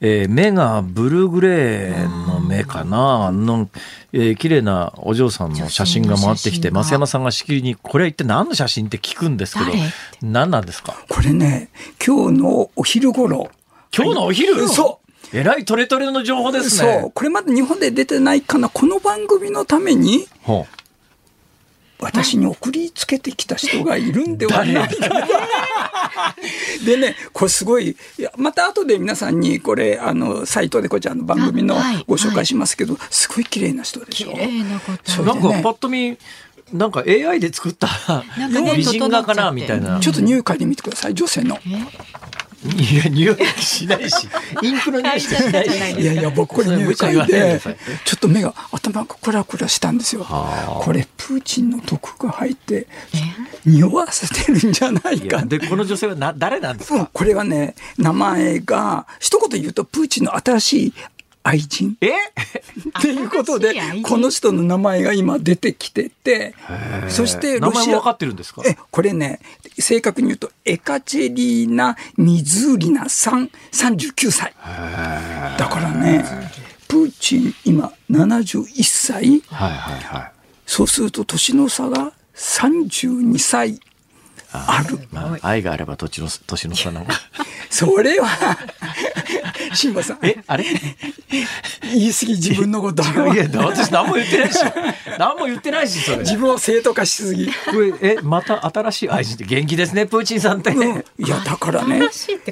[0.00, 3.68] えー目がブルーグレーの目かなの、
[4.12, 9.78] えー綺麗なお嬢さんの写真が回ってきて増山さんがしきりに「これは一体何の写真?」って聞くんですけど誰？
[10.22, 10.94] 何なんですか？
[11.08, 11.68] これね、
[12.04, 13.50] 今日のお昼頃。
[13.96, 15.00] 今日のお昼、そ
[15.32, 16.62] えらいトレトレの情報でう。
[16.62, 17.12] すねそう。
[17.12, 18.68] これまで日本で出てないかな。
[18.68, 20.26] この番組のために、
[22.00, 25.08] 私に送りつけてきた人がいるんではないか。
[25.08, 25.26] な。
[26.86, 34.32] でね、これすごい、いやまた後で皆さんにこれ、あの、サイトでこちらの番組のご紹介しますけど、すごい綺麗な人でしょ？
[34.32, 36.16] 綺麗ななんかパッと見
[36.72, 37.88] なんか AI で作った
[38.36, 39.50] なんかね美人画かな？
[39.50, 39.98] みたいな。
[40.00, 41.58] ちょっと匂い嗅いでみてください、女性の。
[42.64, 44.28] いや、匂いしないし、
[44.62, 46.00] インクの匂いしないし。
[46.00, 47.60] いやいや、僕これ匂い嗅いそれ無茶言わないで
[48.04, 50.26] ちょっと目が、頭がクラクラしたんですよ。
[50.80, 52.88] これ、プーチンの毒が入って、
[53.64, 55.42] 匂わせてるんじゃないか。
[55.42, 56.98] で、この女性はな誰なんですか？
[56.98, 60.94] うんこれはね、名前が、一言言うと、プーチンの新しい
[61.48, 61.96] 愛人？
[62.00, 62.10] え？
[62.98, 66.54] っていうことでこの人の名前が今出てきてて、
[67.08, 68.62] そしてロシア名前も分かってるんですか？
[68.66, 69.40] え、これね、
[69.78, 74.52] 正確に言うと、エカチェリーナ・ミズーリナさん、39歳。
[75.58, 76.24] だからね、
[76.86, 80.32] プーチン今71歳、はいはいはい。
[80.66, 83.80] そうすると年の差が32歳
[84.52, 84.98] ある。
[85.12, 87.14] まあ、愛があれば年の年の差なのか。
[87.70, 88.28] それは、
[89.74, 90.64] 辛坊さん、えあれ？
[91.82, 93.02] 言い過ぎ自分のこと。
[93.02, 93.06] い
[93.36, 94.58] や、私何も言ってないし。
[95.18, 96.18] 何も言ってないし、それ。
[96.18, 97.50] 自分を正当化しすぎ。
[98.00, 100.70] え、また新しい愛人って元気ですね、プーチンさんって。
[100.70, 102.08] うんいやだからね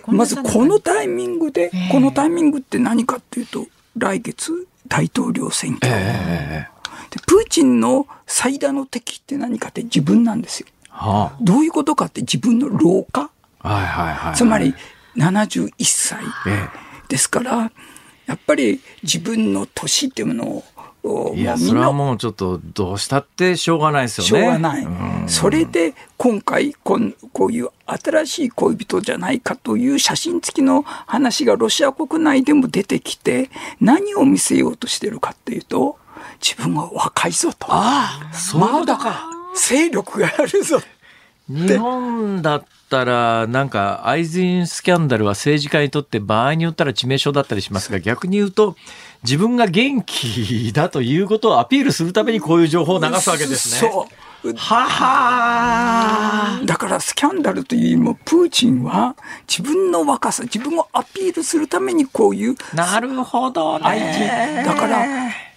[0.09, 6.77] まずこのタイミングで、このタイミングって何かっていうと来月大統領選挙、ええ
[7.11, 13.31] でプーチンの最大の敵って何かって自分なんですよはどういうことかって自分の老化？
[13.61, 14.35] あ、はいはいはい。
[14.35, 14.75] つまり
[15.17, 16.69] 71歳え
[17.09, 17.71] ですから
[18.27, 20.65] やっぱり自分の年っていうものを
[21.37, 24.29] いや、それはもうちょっとどうしたってしょうがないですよね。
[24.29, 25.29] しょうがないん。
[25.29, 35.97] それで今回こん、こういう新しい恋人じゃないかという写真付きの話がロシア国内でも出てきて、何を見せようとしてるかっていうと、
[36.41, 37.67] 自分は若いぞと。
[37.71, 39.36] ああ、そういうことか。
[39.57, 40.81] 勢力があるぞ。
[41.49, 48.77] 日本だったら、なんか、愛人スキャンダルは政治家にとって場合によったら致命傷だったりしますが、逆に言うと、
[49.23, 53.91] 自分が元気だということをアピールするためにこういう情報を流すわけですね。
[53.91, 54.27] そう。
[54.55, 59.17] ははだからスキャンダルというよりも、プーチンは
[59.49, 64.63] 自分の若さ、自分をアピールするためにこういうなるほどね。
[64.65, 65.07] だから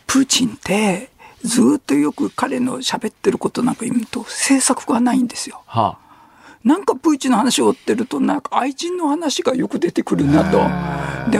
[0.07, 1.09] プーチンって
[1.43, 5.61] ずっとよく彼の喋ってることなんか言うと政策がないんですよ。
[5.65, 5.97] は
[6.63, 10.59] なんかプーチンの話を追ってるとなんか愛人の話がよく出てくるなと。
[11.31, 11.39] で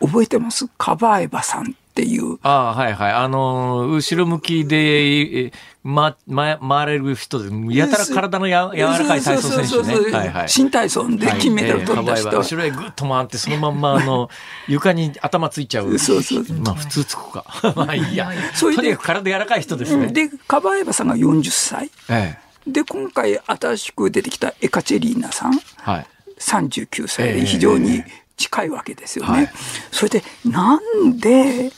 [0.00, 0.66] 覚えてます？
[0.78, 2.38] カバエバさんっていう。
[2.42, 3.12] ああ、はいはい。
[3.12, 5.52] あのー、後ろ向きで、え
[5.84, 9.66] ま、ま、回れる人で、やたら体のや柔らかい体操選手ね。
[9.66, 10.48] そうそうそうそうはいはい。
[10.48, 12.28] 新体操で金メダル取った人。
[12.28, 14.30] はいええ後ろへぐっと回って、そのまんま、あの、
[14.68, 15.98] 床に頭ついちゃう。
[15.98, 17.44] そうそうまあ、普通つくか。
[17.76, 18.30] まあいいや。
[18.54, 20.06] それでとにかく体柔らかい人ですね。
[20.08, 21.90] で、カバエバさんが40歳。
[22.08, 22.70] ええ。
[22.70, 25.60] で、今回新しく出てきたエカチェリーナさん。
[25.78, 26.06] はい。
[26.38, 28.02] 39歳ええで非常に
[28.36, 29.32] 近いわけですよね。
[29.32, 29.50] はい
[29.90, 31.70] それでなんで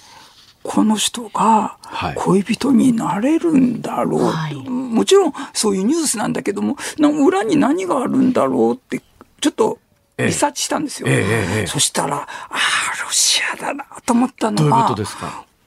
[0.64, 2.14] この人がはい。
[2.16, 4.54] 恋人になれるんだろう、はい。
[4.54, 9.00] もちろんそういうニュースなんだけどもな裏に何があるんだろうって
[9.40, 9.78] ちょっと
[10.16, 11.08] リサーチしたんですよ。
[11.08, 14.96] えええそしたらああロシアだなと思ったのは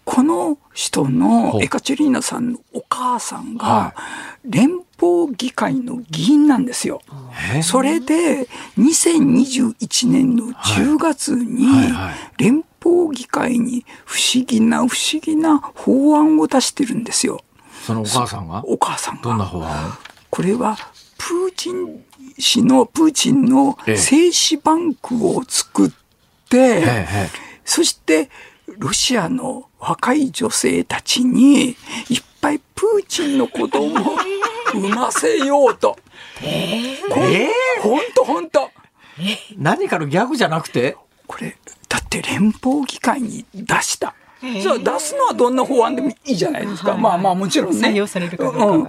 [0.03, 1.63] この人ほのう。
[1.63, 3.95] エカチェリーナさんのお母さんはが
[4.45, 7.01] 連邦議会の議員なんですよ。
[7.53, 11.67] えそれで2021年の10月に
[12.37, 17.41] 連邦議会に不思議な不思議な法案を出してるんですよ。
[17.85, 18.63] そのお母さんが？
[18.65, 19.49] お母さんどんなが。
[19.49, 19.93] 法案？
[20.29, 20.77] これは
[21.17, 22.03] プーチン
[22.39, 23.97] 氏のプーチンのええ。
[23.97, 25.91] 精子バンクを作っ
[26.49, 27.29] て、ええ。
[27.63, 28.29] そして
[28.77, 31.75] ロシアの若い女性たちにいっ
[32.41, 34.17] ぱいプーチンの子供を
[34.73, 35.97] 産ませようと。
[36.43, 36.97] え
[37.81, 38.69] ほんとほんと。
[39.57, 40.95] 何かのギャグじゃなくて？
[41.25, 41.57] これ、
[41.89, 44.13] だって連邦議会に出した。
[44.41, 46.91] じゃあ出すのはどんな法案でもいいじゃないですか。
[46.91, 47.89] はいまあまあもちろんね。
[47.89, 48.87] 採用されるかどうん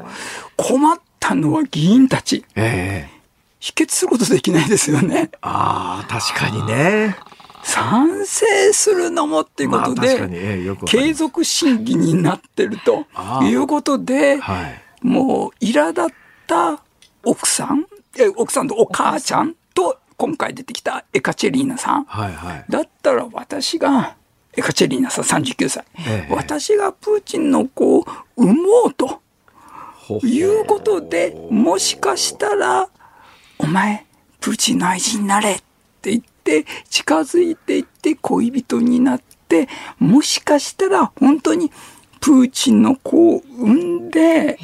[0.56, 2.44] 困ったのは議員たち。
[2.54, 3.18] ええ
[3.60, 5.30] 否決することできないですよね。
[5.40, 7.16] ああ、確かにね。
[7.64, 13.06] 賛成するのもっていうことで、まあええよくわかります継続審議になってると
[13.42, 14.82] いうことで、はい。
[15.02, 16.04] もう苛立っ
[16.46, 16.82] た
[17.24, 17.86] 奥さん、
[18.18, 22.04] え奥さんとお母ちゃんと今回出てきたエカチェリーナさん。
[22.04, 22.64] はいはい。
[22.68, 24.16] だったら私が、
[24.56, 28.06] エカチェリーナさん39歳、ええ私がプーチンの子を
[28.36, 29.20] 産もうと
[30.08, 32.88] ほいうことで、もしかしたら、
[33.58, 34.06] お前、
[34.40, 35.62] プーチンの愛人になれっ
[36.00, 41.70] て言って、近づいていって恋人になって、もしかしたら本当に
[42.20, 44.58] プーチンの子を産んで、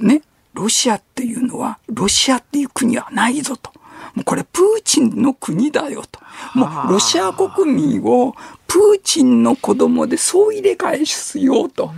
[0.00, 0.22] ね、
[0.54, 3.72] ロシアっていうのは、ロシアっていう国はないぞと。
[4.14, 6.20] もうこれプーチンの国だよと。
[6.54, 8.34] もうロシア国民を
[8.66, 11.92] プーチンの子供で総入れ替えしようと。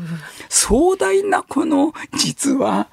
[0.48, 2.88] 壮大なこの実は、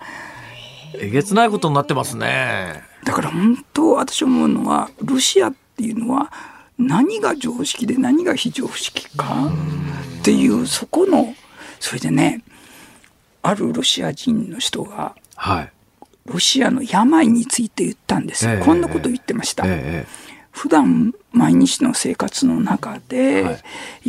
[0.95, 2.83] えげつないことになってますね。
[3.03, 6.31] だから本当私思うのは、ロシアっていうのは
[6.77, 9.51] 何が常識で何が非常識か
[10.19, 11.33] っていうそこの、
[11.81, 12.43] それでね、
[13.41, 15.71] あるロシア人の人がはい。
[16.25, 18.45] ロシアの病について言ったんです。
[18.45, 18.51] よ。
[18.51, 19.63] ええこんなこと言ってました。
[19.65, 23.61] ええ普段毎日の生活の中で、はい。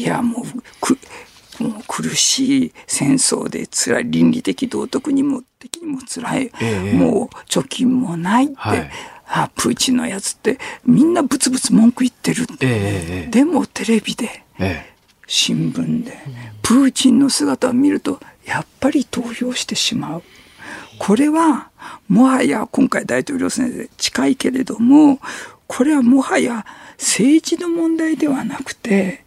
[0.03, 0.99] い、やもうく
[1.61, 8.91] もう苦しい戦争で辛い倫理的道徳にも的にも辛い、ええもう貯金もないって、はい。
[9.35, 13.31] あプーチンのやつってみんなブツブツ文句言ってる、えええ。
[13.31, 14.93] でもテレビでええ。
[15.27, 16.13] 新聞で
[16.73, 20.23] プーチンの姿を見るとやっぱり投票してしまう。
[20.99, 21.71] これは
[22.09, 25.21] もはや今回大統領選で近いけれども
[25.67, 29.23] これはもはや政治の問題ではなくて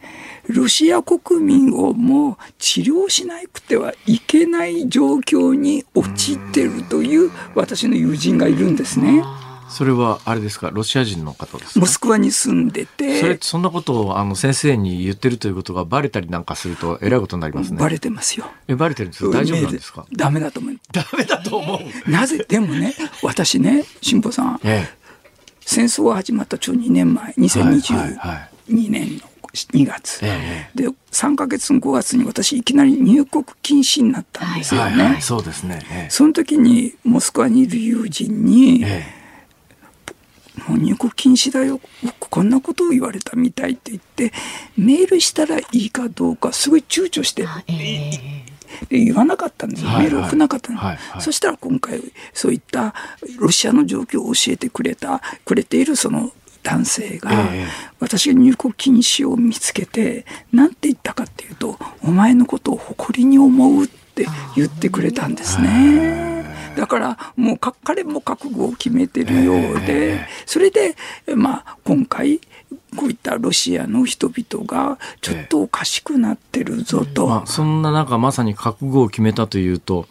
[0.48, 9.24] ロシア国民をもう治療しなくてはいけない状況に陥っているという私の友人がいるんですね。
[9.70, 10.70] それはあれですか？
[10.72, 11.80] ロシア人の方ですか？
[11.80, 13.20] モスクワに住んでて。
[13.20, 17.80] それそんなことをあの先生に言ってるということがバレたりなんかするとえらいことになりますね。
[17.80, 18.45] バレてますよ。
[18.68, 19.38] えバレてるんですか？
[19.39, 20.05] 大丈夫なんですか？
[20.16, 20.76] ダメだと思う。
[20.91, 22.11] ダメだと思う。
[22.11, 22.45] なぜ？
[22.47, 22.93] でもね、
[23.24, 24.88] 私ね、辛坊さん、え
[25.61, 28.49] 戦争が始まったちょうど2年前、はいはい2022はい。
[28.89, 29.22] 年の
[29.53, 30.70] 2月、え。
[30.76, 34.91] で3か月の5月に私いきなり入国禁止になったんですえよね。
[34.91, 35.82] はいはいそうですね。
[35.91, 36.07] え。
[36.11, 39.25] その時にモスクワにいる友人に、ええ
[40.68, 44.34] もう入国禁止だよ、僕こんなことを言われたみたいって言って、
[44.78, 47.47] メールしたらいいかどうか、すごい躊躇して、
[48.89, 51.22] で言わなかったんですよ、メール送らなかったの、はいはい。
[51.22, 52.01] そしたら今回、
[52.34, 52.93] そういった
[53.38, 56.32] ロシアの状況を教えてくれた、くれているその
[56.63, 57.68] 男性が、ええ。
[57.99, 66.35] 私が入国禁止を見つけて、なんて言ったかっていうと、お前のことを誇りに思うって言ってくれたんですね。
[66.76, 70.96] だからもうか彼も覚悟を決めてるようで、それで、
[71.36, 72.40] まあ、今回、
[72.96, 77.28] こういったロシアの人々がちょっとおかしくなってるぞと。
[77.28, 80.08] まあ、そんな中まさに覚悟を決めたというと、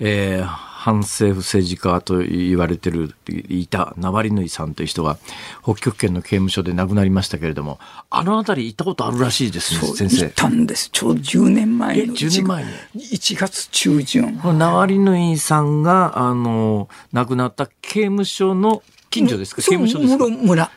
[0.00, 3.14] えー反政府政治家と言われてる
[3.48, 5.16] いたナワリヌイさんという人が
[5.62, 7.78] 北極圏の刑務所で亡くなりましたけれども
[8.10, 10.24] あの辺り行ったことあるらしいですね先生。
[10.26, 10.90] 行ったんです。
[10.92, 12.70] ちょうど10年前えの10年前に
[13.02, 14.38] ？1月中旬。
[14.58, 19.62] ナワリヌイさんがあの亡くなった刑務所の近所ですか？
[19.62, 20.28] 刑務所ですか？
[20.28, 20.70] 村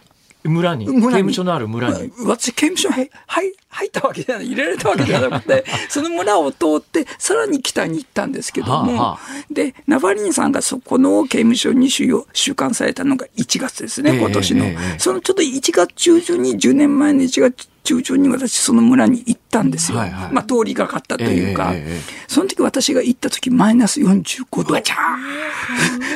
[0.48, 0.86] 村村に。
[0.88, 2.12] 刑務所のある村に。
[2.26, 9.20] 私、刑務所へ入入ったわけじゃない、入れられたわけじゃなくて、その村を通って、さらに北に行ったんですけども、はあは
[9.52, 14.66] で、ナバリンさんがそこの刑務所に収容収監されたのが1月ですね、ええ今年の。
[14.66, 15.00] ええええ。
[15.00, 19.98] そのちょっと1月中旬に、10年前の1月中旬に私、その村に行ったんですよ。
[20.00, 20.34] はいはい。
[20.34, 24.76] まあ、通りがかったというか、えええええその時私が行った時、マイナス45度。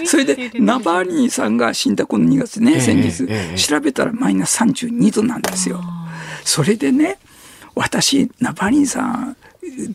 [0.06, 5.82] それで、ナバーリンさんが死んだこの2月ね、ええ先日、ええ調べたらマイナス32度なんですよ。
[6.44, 7.18] それでね、
[7.74, 9.38] 私、ナバーリンさん、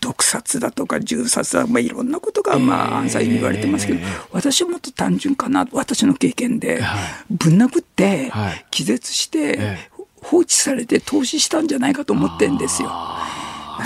[0.01, 4.01] 毒殺だとか銃殺だとか、まあ、いろんなことが、まあ、暗殺言われてますけど、
[4.33, 6.81] 私はもっと単純かな、私の経験で、
[7.29, 9.91] ぶん殴ってはい、気絶してえ、
[10.31, 12.91] 放置されて投資したんじゃないかと思ってんですよ。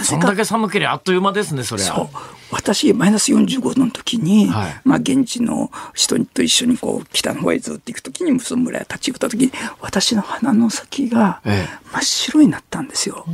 [0.05, 2.09] そんだけ寒ければあっという間ですねそれそう。
[2.53, 13.24] 私、マイナス45度の時に、はいまあ、現地の人と一緒にこう、北の方へずっと行く時に、その村へ立ち寄った時に、私の鼻の先がえ真っ白になったんですよ。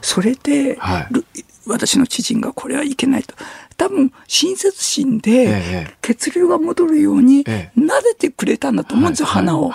[0.00, 1.24] それで、はいる
[1.66, 3.34] 私の知人がこれはいけないと。
[3.76, 9.70] 多分、親切心でええ、血流が戻るように、え撫でてくれたんだと思うんですよ、を。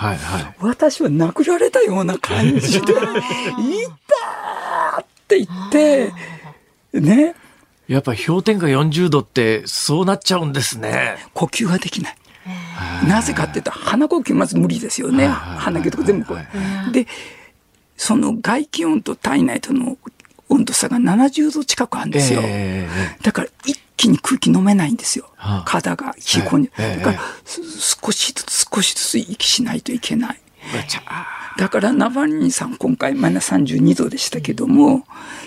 [0.60, 6.12] 私は殴られたような感じで、 痛ーって言って、
[7.00, 7.34] ね、
[7.88, 12.16] やっぱ氷点下40度ってそうなっちゃうんですね呼吸ができない。
[13.06, 15.28] なぜかって言ったら鼻呼吸まず無理ですよね。
[15.28, 16.92] 鼻毛とか全部こう。
[16.92, 17.06] で、
[17.96, 19.96] その外気温と体内との
[20.52, 22.40] 温度差が70度近くあるんですよ。
[22.44, 25.28] ええだから一気に空気飲めないんですよ。
[25.36, 26.70] はあ体が冷え込んで。
[26.78, 27.62] ええだからす
[28.02, 30.40] 少しずつ少しずつ息しないといけない。
[31.58, 35.04] だからナバリンさん今回マイナス32度でしたけども、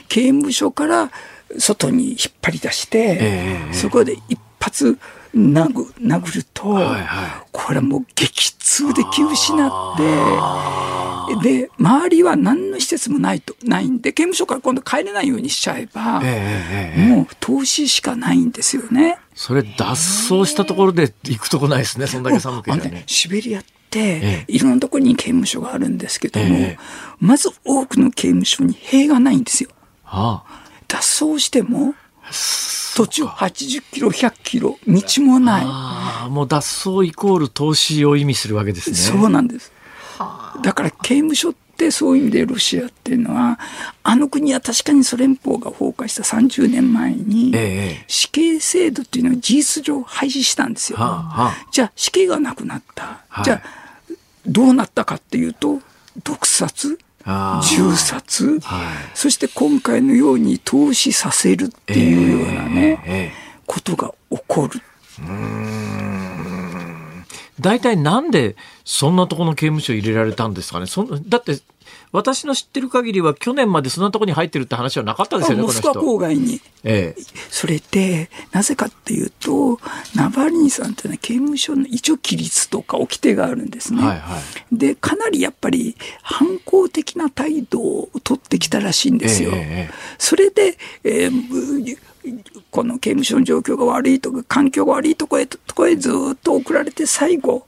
[0.07, 1.11] 刑務所から
[1.57, 4.97] 外に引っ張り出して、ええそこで一発
[5.35, 7.47] 殴殴ると、はいはい。
[7.51, 9.97] これはもう激痛で気失っ
[11.41, 19.17] て、で、周りは何の施設もないと、ないんで、刑務所から今度帰れないようにしちゃえば、ええええもう投資しかないんですよね。
[19.33, 24.53] それ脱走したところで行くとこないですねそんだけ寒けあのねシベリアって、ええ。
[24.53, 26.77] いろんなところに刑務所があるんですけども、ええ。
[27.19, 29.69] まず多くの刑務所に塀がないんですよ。
[30.03, 30.43] は
[30.87, 31.95] 脱走しても、
[32.95, 35.63] 途中80キロ、100キロ、道もない。
[35.65, 39.71] ああもう脱走イコール投資を意味するわけですねそうなんです。
[40.61, 43.59] だから刑務所ってそういう意味でロシアっていうのは、
[44.03, 50.97] あの国は確かにソ連邦が崩壊した30年前に、ええ死刑制度っていうのを事実上廃止したんですよ。
[50.97, 53.19] はあはあじゃあ死刑がなくなった。
[53.27, 53.85] はいじゃあ
[54.47, 55.81] どうなったかっていうと、
[56.23, 56.99] 毒殺
[57.63, 58.87] 銃殺、はい。
[59.15, 64.79] そして今回のように投資させるっていうようなね、ええことが起こる。
[67.59, 70.85] 大体なんでそんなところの刑務所入れられたんですかね？
[70.85, 71.57] そんだって
[72.11, 76.01] 私の知ってる限りは去年までそんなところに入ってるって話はなかったですよね、モスクワ人。
[76.01, 76.61] 郊外に。
[76.83, 79.79] ええそれで、なぜかっていうと、
[80.15, 84.01] ナバリニさんってのは刑務所の一応規律とか掟があるんですね。
[84.01, 84.39] はいは
[84.71, 89.51] いで、かなりやっぱり反抗的な態度を取ってきたらしいんですよ。
[89.53, 91.97] えそれで、えー
[92.71, 97.65] この刑務所の状況が悪いとか、環境が悪いとこへ、とこへずっと送られて最後、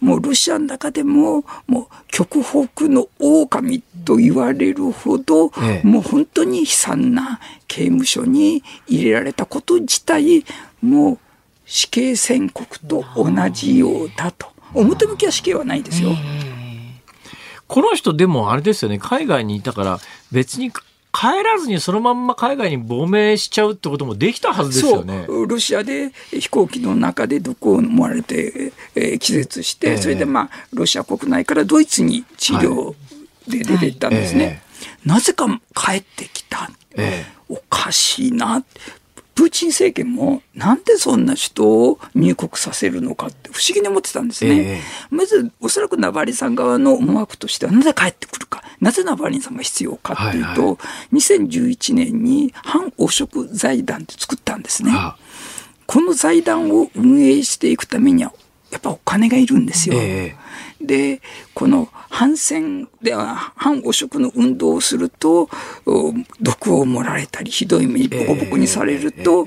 [0.00, 10.44] もうロシアの中でも、もう極北の狼と言われるほど、ええもう本当に悲惨な刑務所に入れられたこと自体、
[10.80, 11.18] もう
[11.64, 14.48] 死刑宣告と同じようだと。
[14.74, 16.10] 表向きは死刑はないですよ。
[17.66, 20.00] この人でもあれですよね、海外にいたから
[20.32, 20.72] 別に
[21.12, 25.24] 帰らずにそのまんま海外に亡命しちゃうってこともできたはずですよね。
[25.26, 32.94] そうロシアで飛行機の中で毒を飲まれて、えー気絶して、ええそれでまあロシア国内からドイツに治療
[33.48, 34.62] で出て行ったんですね。
[35.04, 36.70] なぜか帰ってきた。
[36.96, 38.62] えおかしいな。
[39.38, 44.50] プーチン政権もなんでそんな人を入国させるのかって不思議に思ってたんですね。
[44.50, 44.80] ええ
[45.14, 50.76] まず、おそらくナバリさん側の思惑としては、なぜ帰ってくるか、なぜナバリンさんが必要かっていうと、はいは
[51.12, 54.90] 2011年に反汚職財団って作ったんですね。
[54.92, 55.16] あ
[55.86, 58.32] この財団を運営していくためには、
[58.70, 59.96] やっぱお金がいるんですよ。
[59.98, 60.34] え
[60.80, 61.20] で、
[61.54, 65.48] この反戦では、反汚職の運動をすると、
[65.86, 69.46] お毒を盛られたり、ひどい目にボコボコにされると、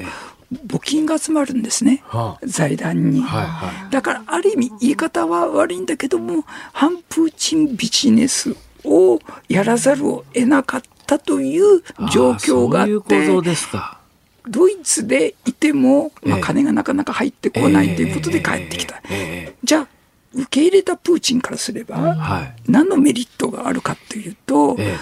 [0.68, 2.04] 募金が集まるんですね。
[2.08, 3.22] はあ財団に。
[3.22, 6.44] はいはだから、ある意味、言い方は悪いんだけども、
[6.74, 14.01] 反プーチンビジネスをやらざるを得なかったという状況があって、そういう構造ですか。
[14.48, 19.02] ドイツでいても、まあ、ええ金がなかなか入ってこないということで帰ってきた。
[19.10, 19.56] ええ。
[19.64, 19.88] じゃあ、
[20.34, 22.56] 受け入れたプーチンからすれば、はい。
[22.68, 24.98] 何のメリットがあるかというと、ええ。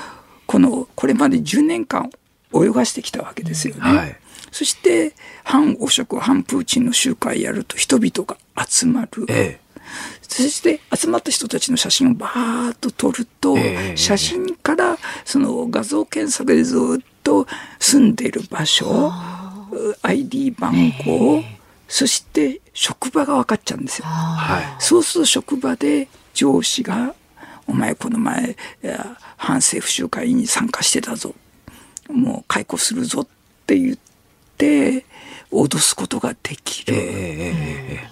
[0.46, 2.10] この、これまで10年間
[2.54, 3.82] 泳がしてきたわけですよね。
[3.82, 4.16] はい。
[4.52, 5.14] そして、
[5.44, 8.38] 反汚職、反プーチンの集会やると人々が
[8.68, 9.26] 集まる。
[9.30, 9.60] え
[10.22, 13.98] そして集まった人たちの写真をバーッと撮ると、ええ。
[13.98, 17.48] 写真からその画像検索でずっと
[17.80, 19.12] 住んでいる場所、
[20.02, 21.44] ID 番号、
[21.88, 24.06] そして職場が分かっちゃうんですよ。
[24.06, 27.14] はいそうすると職場で上司が、
[27.68, 28.56] お前この前、
[29.38, 31.36] 反政府集会に参加してたぞ。
[32.10, 33.28] もう解雇するぞっ
[33.68, 33.98] て言っ
[34.58, 35.06] て、
[35.52, 36.94] 脅すことができる。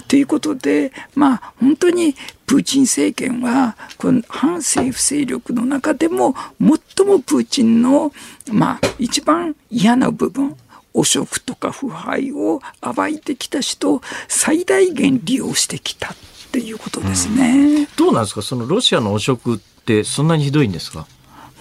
[0.08, 2.16] ということで、まあ、本当に
[2.46, 8.12] プーチン政権は、この反政府勢力の中でも、最もプーチンの、
[8.52, 10.56] まあ、一番嫌な部分、
[10.94, 16.16] 汚職とか腐敗を暴いてきた人を最大限利用してきたっ
[16.52, 17.88] ていうことですね。
[17.98, 18.42] どうなんですか？
[18.42, 21.06] そのロシアの汚職ってそんなにひどいんですか？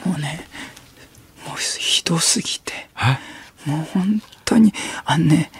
[0.07, 0.49] もうね、
[1.47, 2.89] もうひどすぎて。
[3.66, 3.70] え？
[3.70, 4.72] もう本当に、
[5.05, 5.51] あのね、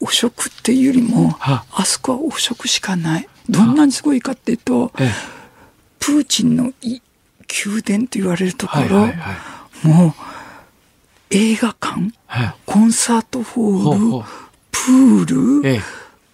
[0.00, 1.64] 汚職っていうよりも、は。
[1.72, 3.28] あそこは汚職しかない。
[3.48, 5.10] どんなにすごいかっていうと、え
[6.00, 7.00] プーチンのい
[7.66, 9.32] 宮殿と言われるところ、はいはいは
[9.84, 9.86] い。
[9.86, 10.12] もう
[11.30, 14.24] 映画館、はいコンサートホール、ほうほう。
[14.70, 15.80] プール、ええ。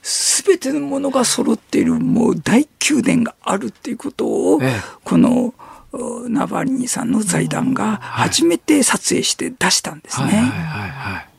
[0.03, 4.81] すべてのものが揃っているもう大宮殿があるっていうことを、ええ。
[5.05, 5.55] この
[5.93, 10.27] おナバリニさんの財団が初めて撮影して出したんですね。
[10.27, 11.30] はいはいはいはい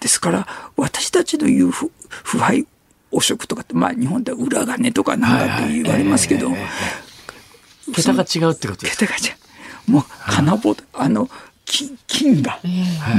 [0.00, 2.66] ですから、私たちの言う腐腐敗、
[3.10, 6.50] 汚職とかって、まあ日本では裏金とかなんかって言われますけど、
[7.94, 9.34] 桁が違うってことです桁がじゃ
[9.86, 11.28] もう金棒、あの、
[11.64, 12.60] 金金が、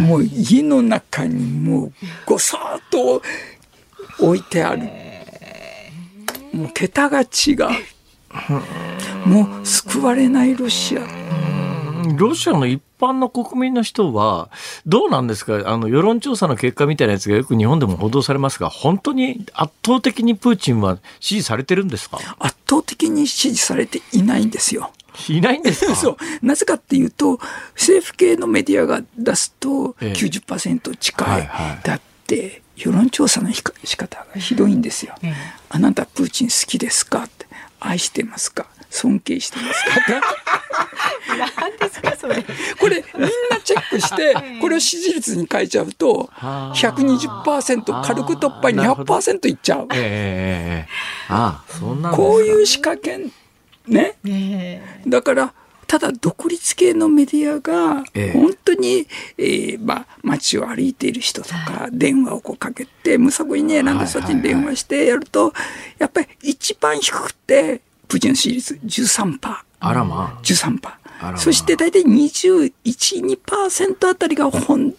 [0.07, 1.93] もう家の中にもう
[2.25, 3.21] ごそーっと
[4.19, 4.83] 置いてある。
[6.53, 7.25] もう桁が違
[9.25, 9.27] う。
[9.27, 11.01] もう救われないロシア。
[12.15, 14.49] ロシアの一般の国民の人は、
[14.85, 15.63] どうなんですか？
[15.65, 22.19] あの、世論調査の結果みたいなやつがよく日本でも報道されますが、本当に圧倒的にプーチンは支持されてるんですか？
[22.39, 24.91] 圧倒的に支持されていないんですよ。
[25.29, 25.95] いないんですか？
[25.97, 26.45] そう。
[26.45, 27.39] なぜかっていうと、
[27.73, 31.29] 政府系のメディアが出すとええ90%近い。
[31.29, 35.15] はいはいだって、世論調査のひか仕方がひどいんですよ。
[35.69, 37.23] あなたプーチン好きですか？
[37.23, 37.47] って。
[37.79, 38.67] 愛してますか？
[38.89, 39.91] 尊敬してますか？
[39.91, 40.27] っ て
[41.57, 42.43] 何ですかそれ。
[42.79, 43.29] これみんな
[43.63, 46.73] チェックして、 これを支持率に変えちゃうと、はあ。
[46.75, 49.15] 120%軽く突破なるほど。
[49.15, 49.87] 200%いっちゃう。
[49.93, 50.87] ええええええ。
[51.29, 53.17] ああ、そんなこういう仕掛け、
[53.87, 54.15] ね。
[54.23, 55.53] ねだから、
[55.87, 58.33] ただ独立系のメディアがええ。
[58.33, 65.53] 本当に、えーまあ、街を歩いている人とか電話をこうかけてむさぼりに選んだ人たちに電話してやると
[65.97, 69.66] やっぱり一番低くてプーチンの支持率13%。
[69.79, 70.79] あらま13%
[71.19, 74.93] あらまそして大体21、2%あたりが本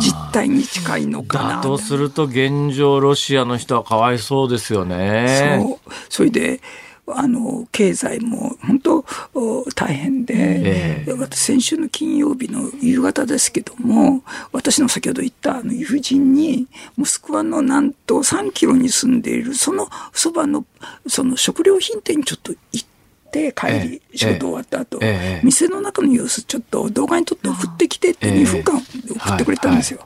[0.00, 1.48] 実態に近いのかな。
[1.56, 5.60] だとすると現状ロシアの人はかわいそうですよね。
[5.60, 5.94] そう。
[6.08, 6.60] それで、
[7.06, 9.04] あの、経済も本当
[9.34, 14.22] お大変で、え私先週の金曜日の夕方ですけども、
[14.52, 16.66] 私の先ほど言ったあの友人に、
[16.96, 20.64] モスクワのなんと3キロに住んでいる、そのそばの、
[21.06, 22.97] その食料品店にちょっと行って、
[23.32, 30.00] 帰り、ええ仕事終わった後、ええ店の中の様子ちょっと動画に撮って送ってきてってええ2分間送ってくれたんですよ。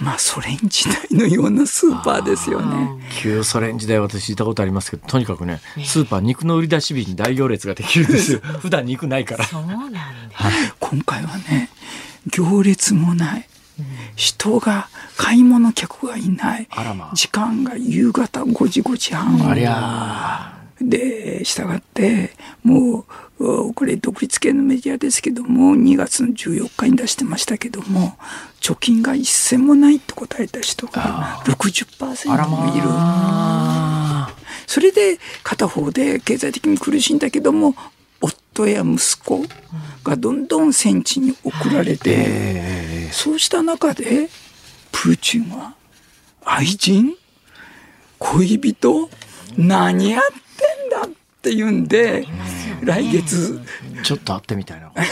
[0.00, 2.90] まあソ連時代のようなスーパーですよね。
[3.20, 8.40] 旧ソ連時代私行ったことありますけどとにかくねスーパー肉の売り出し日に大行列ができるんですよ。
[8.40, 9.44] 普段肉ないから。
[9.44, 10.00] そうなんだ。
[10.80, 11.68] 今回はね
[12.26, 13.48] 行列もない。
[14.16, 16.68] 人が買い物客がいない。
[16.70, 17.14] あらまあ。
[17.14, 19.50] 時間が夕方5時5時半。
[19.50, 23.04] ありゃで従っても
[23.38, 28.16] うおこれ独立系のメディアですけども2月の14日に出してましたけども
[28.60, 32.86] 貯金が一銭もないって答えた人が60%あらもいる。
[32.86, 37.74] まあそれで片方で経済的に苦しいんだけども
[38.20, 39.44] 夫や息子
[40.04, 44.28] がどんどん戦地に送られて、えそうした中で
[44.92, 45.74] プーチンは
[46.44, 47.16] 愛人？
[48.18, 49.10] 恋人？
[49.56, 50.22] 何やっ
[50.90, 51.10] だっ
[51.42, 52.26] て言うんで
[52.82, 53.60] 来月。
[53.94, 54.90] ーちょっと会ってみたいな。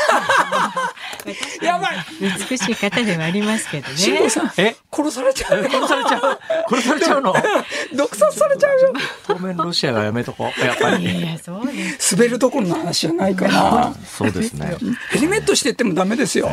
[1.62, 2.04] やばい。
[2.48, 3.96] 美しい方ではありますけどね。
[3.96, 4.74] 辛坊さんえ？
[4.92, 6.38] 殺されちゃう殺されちゃう？
[6.68, 7.34] 殺されちゃうの？
[7.94, 8.92] 毒殺されちゃうよ。
[9.26, 10.60] 当面ロシアがやめとこう。
[10.64, 11.04] やっぱり。
[11.04, 12.16] いや、そうです。
[12.16, 13.92] 滑るどころの話じゃないから。
[14.06, 14.76] そうですね。
[15.10, 16.50] ヘルメットしてってもダメですよ。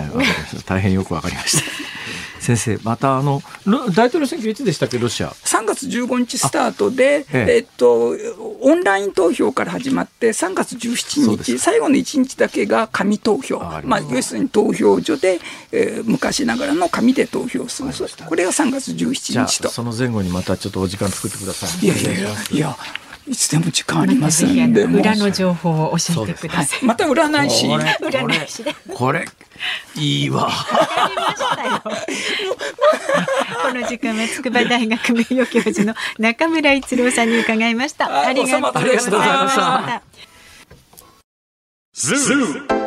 [0.66, 1.64] 大変よくわかりました
[2.56, 7.56] 先生またあのロ大統領選挙いつでしたっけロシア？3月15日スタートで、ええ。
[7.58, 8.16] えっと、
[8.62, 15.40] オンライン投票から始まって、3月17日、最後の1日だけが紙投票、まあ、ああ要するに投票所で、
[15.72, 17.90] えー昔ながらの紙で投票する、
[18.28, 19.70] これが3月じゃ17あ日と。
[19.70, 21.86] その前後にまたちょっとお時間作ってください。
[21.86, 22.12] いやいや
[22.52, 22.78] いや、
[23.28, 24.96] いつでも時間ありますんで、もう。
[24.96, 26.86] の裏の情報を教えてください。
[26.86, 28.74] また占い師、これ占い師で。
[28.94, 29.26] これ
[29.96, 30.44] いいわ。
[30.46, 31.82] わかりましたよ。
[33.64, 38.06] この時間は筑波大学名誉教授の中村一郎さんに伺いました。
[38.06, 39.56] あありがとうございまし
[42.72, 42.87] た。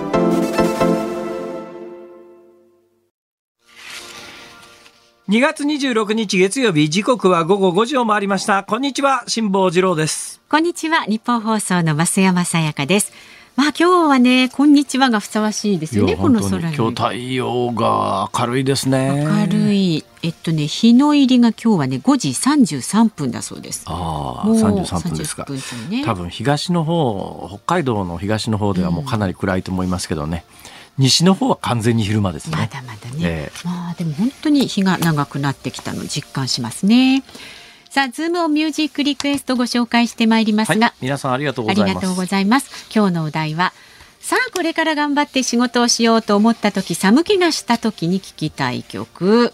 [5.31, 8.65] 2月26日月曜日時刻は午後5時を回りました。
[8.65, 10.41] こんにちは辛坊治郎です。
[10.49, 13.13] こんにちは日本放送の増山さやかです。
[13.55, 19.25] まあ今日はねこんにちはがふさわしいですよねこの空に今日太陽が明るいですね。
[19.25, 20.03] 明るい。
[20.21, 23.85] えっとね日の入りが今日はね5時33分だそうです。
[23.85, 25.43] ああもう33分ですか。
[25.43, 26.03] 30分ですよね。
[26.03, 30.43] 多分東の方北海道の東の方ではもうかなり暗いと思いますけどね、
[31.01, 32.57] 西の方は完全に昼間ですね。
[32.57, 37.23] まだまだね、えまあでも本当に日が長くなってきたのを実感しますね。
[37.89, 41.85] さあズームオンミュージックリクエストご紹介してまいりますが、はい皆さんありがとうございます。
[41.85, 42.69] ありがとうございます。
[42.95, 43.73] 今日のお題は、
[44.21, 49.53] さあこれから頑張って仕事をしようと思った時、寒気がした時に聴きたい曲。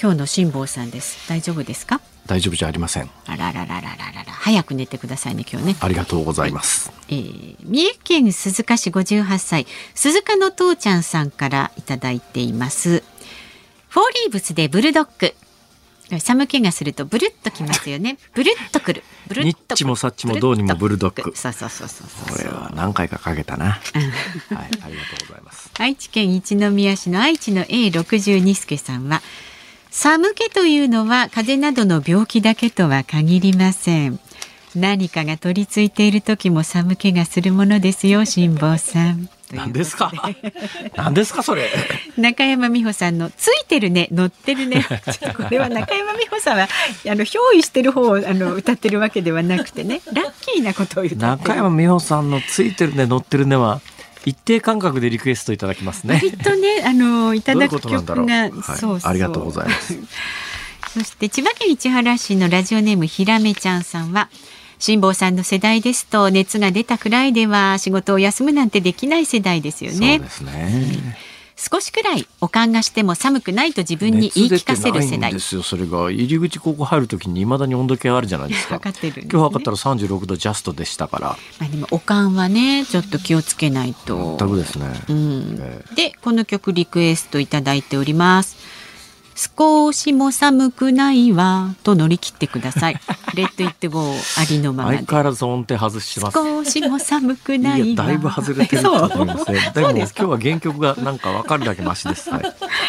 [0.00, 1.28] 今日の辛坊さんです。
[1.28, 2.00] 大丈夫ですか？
[2.30, 4.32] 大丈夫じゃありませんあららららららら。
[4.32, 5.76] 早く寝てくださいね、今日ね。
[5.80, 9.66] ありがとうございますえー三重県鈴鹿市58歳、
[9.96, 13.02] 鈴鹿の父ちゃんさんからいただいています。
[13.88, 15.34] フォーリーブスでブルドッグ。
[16.20, 18.16] 寒気がするとブルッときますよね。
[18.34, 19.02] ブルッとくる。
[19.26, 22.36] ブルッとニッチもサッチもどうにもブルドッグそうそうそうそうそう。
[22.36, 24.12] これは何回かかけたなはいうん
[24.58, 24.88] ありがと
[25.24, 29.20] うございます 愛知県一宮市の愛知の A62 助さんは
[29.90, 34.18] 寒気というのは風邪などの病気だけとは限りません。
[34.76, 39.28] 何かが取り付いている時も寒気がするものですよ辛坊さん。
[39.52, 40.12] 何ですか？
[40.94, 41.68] 何ですかそれ？
[42.16, 44.86] 中山美穂さんのついてるね乗ってるね。
[45.36, 46.68] これは中山美穂さんはあ
[47.08, 50.02] の憑依してる方をあの歌ってるわけではなくてね。
[50.12, 53.80] ラッキーなことを言って中山美穂さんのついてるね乗ってるねは
[54.24, 56.14] 一定間隔でリクエストいただきますね。
[56.14, 59.98] 割とね、あのいただく曲が、はい、そうそうありがとうございます。
[60.92, 64.28] そして千葉県市原市のラジオネームひらめちゃんさんは。
[64.80, 70.16] 辛坊さんの世代ですと熱が出たくらいでは仕事を休むなんてできない世代ですよね。
[70.16, 71.18] そうですね。
[71.60, 75.30] 少しくらいおかんがしても寒くないと自分に言い聞かせる世代。
[75.30, 76.10] ですよそれが。
[76.10, 78.76] 入り口ここ入るときにいまだに温度計あるじゃないですか。
[78.76, 81.36] 測ってる、ね、今日測ったら36度ジャストでしたから。
[81.58, 84.36] まあでもおかんはねちょっと気をつけないと。
[84.38, 88.56] 全くですね、うん、えー、でこの曲リクエストいただいております
[89.40, 93.00] 少しも寒くないわと乗り切ってください。
[93.34, 96.34] レッドイットゴーありのまま相変わらず音程外します。
[96.34, 99.72] 少しも寒くないだいぶ外れてると思いますね。
[99.74, 102.28] でも今日は原曲がなんかわかるだけマシです。
[102.28, 102.42] はい。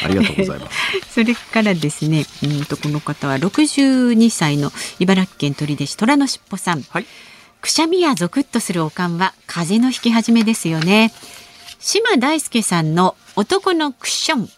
[0.04, 0.78] ありがとうございます。
[1.14, 6.84] それからですね、うんとこの方は62歳の茨城県取手市虎のしっぽさん。
[6.89, 7.06] はい。
[7.62, 11.14] くしゃみやゾクッとするおかんは風邪の引き始めですよね。
[11.80, 14.49] 島大輔さんの男のクッション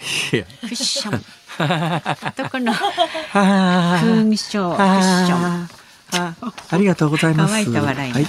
[0.00, 1.24] クッション。
[1.60, 5.68] 男の勲章クッション。
[6.12, 7.52] ありがとうございます。
[7.52, 8.26] 乾いた笑い、はい、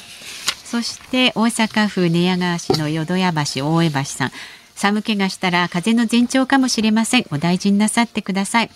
[0.63, 4.31] そして大阪府寝屋川市の淀屋橋大江橋さん。
[4.75, 7.25] 寒気がしたら風邪の前兆かもしれません。
[7.31, 8.71] お大事になさってください。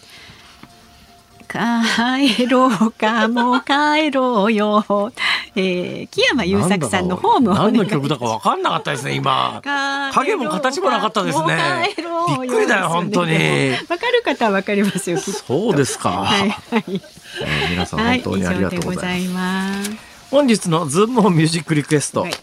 [1.45, 5.11] 帰ろうかもう帰ろうよ。
[5.55, 9.61] えー、木山優作さんのホーム何の曲だか分かんなかったですね今。
[10.13, 11.87] 影も形もなかったですね。
[12.41, 13.33] びっくりだよ本当に。
[13.89, 15.17] わかる方はわかりますよ。
[15.17, 16.09] そうですか。
[16.09, 19.91] はい、はい、えー、皆さん本当にありがとうございます。
[20.31, 22.21] 本日のズームミュージックリクエスト。
[22.21, 22.33] はい、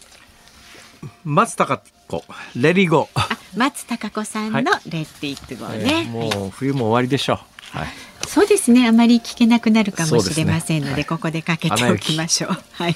[1.25, 2.25] 松たか子
[2.57, 3.37] Let It Go。
[3.57, 7.39] 松たか子さんの Let It Go ね、えー、もう冬も終わりでしょう。
[7.73, 7.89] はい。
[8.29, 12.57] そうですねあまり聞けなくなるかもしれませんので、ねはい、ここでかけておきましょう。
[12.73, 12.95] はい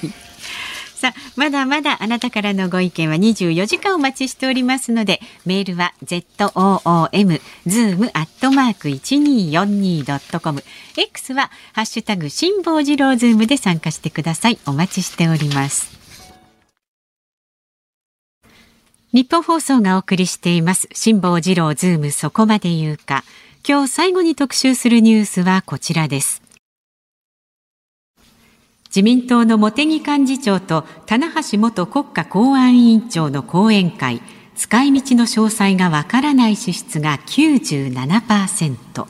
[0.97, 10.63] さあ、まだまだあなたからのご意見は24時間お待ちしておりますので、メールは zoom zoom アットマーク 1242.com
[10.97, 14.57] X はハッシュタグ辛坊治郎ズームで参加してください。
[14.65, 15.95] お待ちしております。
[19.13, 20.89] ニッポン放送がお送りしています。
[20.93, 23.23] 辛坊治郎ズームそこまで言うか。
[23.67, 26.41] 今日最後に特集するニュースはこちらです。
[28.87, 34.21] 自民党の茂木幹事長と棚橋元国家公安委員長の後援会。
[34.57, 39.05] 使い道の詳細がわからない支出が97%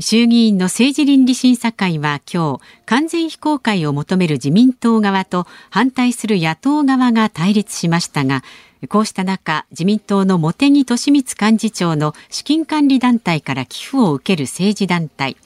[0.00, 8.42] 衆議院の政治倫理審査会は今日完全非公開を求める自民党側と反対する野党側が対立しましたが
[8.88, 15.36] こうした中、自民党の茂木敏光幹事長の資金管理団体から寄付を受ける政治団体、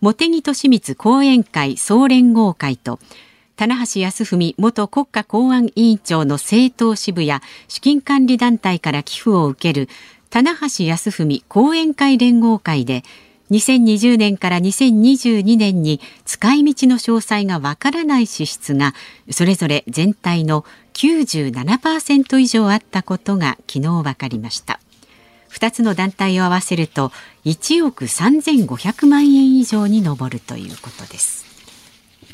[0.00, 2.98] 茂木敏光後援会総連合会と、
[3.60, 9.90] 棚橋康文元国家公安委員長の政党支部や資金管理団体から寄付を受ける
[10.30, 13.04] 棚橋康文後援会連合会で
[13.50, 18.94] 2020年から2022年に使い道の詳細がわからない支出が
[19.30, 20.64] それぞれ全体の
[20.94, 24.80] 97%以上あったことが昨日分かりました。
[25.52, 27.12] 2つの団体を合わせると
[27.44, 31.44] 1億3500万円以上に上るということです。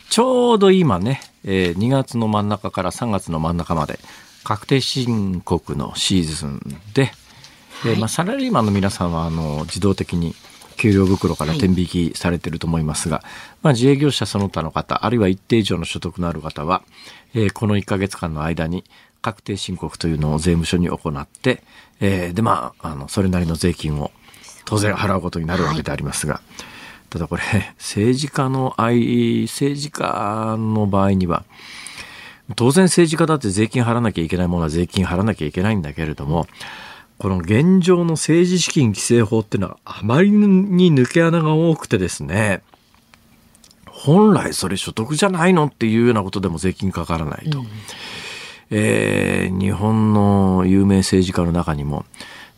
[0.09, 3.99] ちょうど今ね、えー、2月の真ん中から3月の真ん中まで
[4.45, 6.61] 確定申告のシーズン
[6.95, 7.07] で、
[7.83, 10.35] はい、えー、まあ、サラリーマンの皆さんはあの自動的に
[10.77, 13.27] 給料袋から転引きされていると思いますが、はい、
[13.63, 16.83] まあ、自営業者その他の方、あるいは一定以上の所得のある方は、
[17.37, 18.83] えー、この1ヶ月間の間に
[19.21, 21.63] 確定申告というのを税務署に行って、
[22.01, 24.11] えー、で、まあ、あの、それなりの税金を
[24.65, 26.43] 当然払うことになるわけでありますが、はい、
[27.11, 27.43] ただこれ、
[27.77, 31.45] 政治家の愛、政治家の場合には、
[32.55, 36.47] 当然政治家だって税金払わなきゃいけないものは税金払わなきゃいけないんだけれども、
[37.19, 42.63] この現状の政治資金規正法っていうのはあまりに抜け穴が多くてですね、
[43.97, 47.61] 本来それ所得じゃないのっていうようなことでも税金かからないと。
[47.61, 47.67] うん、
[48.71, 52.05] えー、日本の有名政治家の中にも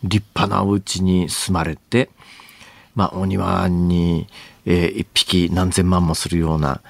[0.03, 2.11] 立派なお家に住まれて、
[2.97, 4.27] まあ、お庭に、
[4.67, 6.81] えー、一匹何千万もするような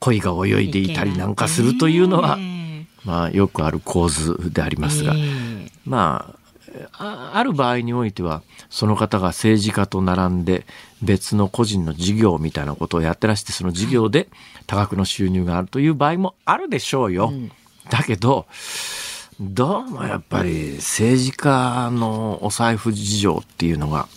[0.00, 2.38] 鯉が泳いでいたりなんかするというのは、
[3.04, 5.14] まあ、よくある構図でありますが、
[5.84, 6.42] まあ、
[6.92, 10.66] あある場合においては、その方が政治家と並んで
[11.02, 14.28] 別の個人の事業みたいなことをやってらして、その事業で
[14.66, 17.32] 多額の収入があるという場合もあるでしょうよ。
[17.90, 18.46] だけど、
[19.40, 24.08] どうもやっぱり政治家のお財布事情っていうのが、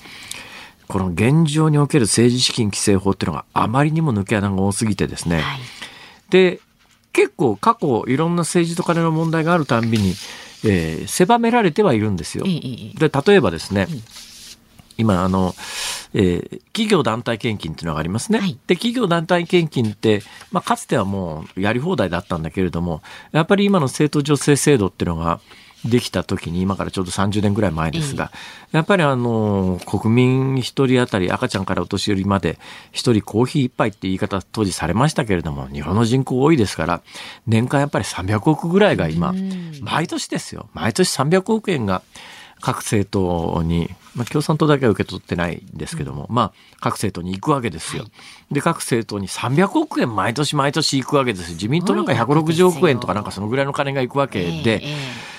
[0.87, 5.41] この現状における政治資金規正法っていうのがあまりにも抜け穴が多すぎてですね。
[5.41, 5.59] はい
[6.29, 6.59] で、
[7.13, 10.15] 結構過去いろんな政治と金の問題があるたんびに、
[10.65, 12.43] えー狭められてはいるんですよ。
[12.47, 13.87] ええええで、例えばですね、
[14.97, 15.55] 今、あの、
[16.13, 18.39] えー企業団体献金っていうのがありますね。
[18.39, 20.21] はいで、企業団体献金って、
[20.51, 25.39] まあ、かつてはもうやり放題だったんだけれども、やっぱり今の政党助成制度っていうのが
[25.85, 28.31] できた時に、今からちょうど30年ぐらい前ですが、
[28.71, 32.57] やっぱりあの、国民一人当たり赤ちゃんからお年寄りまで
[32.91, 37.01] 一人コーヒー一杯って言い方当時されましたけれども、日本の人口多いですから、
[37.47, 39.33] 年間やっぱり300億ぐらいが今、
[39.81, 40.69] 毎年ですよ。
[40.73, 42.01] 毎年300億円が
[42.65, 48.05] 各政党に、まあ、共産党だけは受け取ってないんですけども、まあ、各政党に行くわけですよ。
[48.49, 51.53] で、各政党に300億円毎年毎年行くわけですよ。
[51.53, 54.95] 自民党なんか160億円とかなんかそのぐらいの金が行くわけで、ええ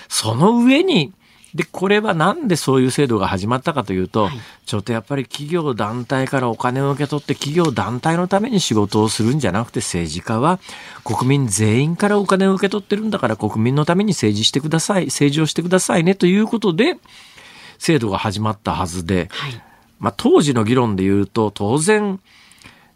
[0.09, 1.12] その上に、
[1.57, 4.39] で、これはなんでそういう制度が始まったかというと、はい。
[4.67, 10.59] ちょっとやっぱり企業団体からお金を受け取って企業団体のために仕事をするんじゃなくて政治家は
[11.05, 16.99] 国民全員からお金を受け取ってるんだから国民のために政治してください、政治をしてくださいねということで
[17.79, 19.63] 制度が始まったはずで、はい。
[19.99, 22.21] まあ当時の議論で言うと当然、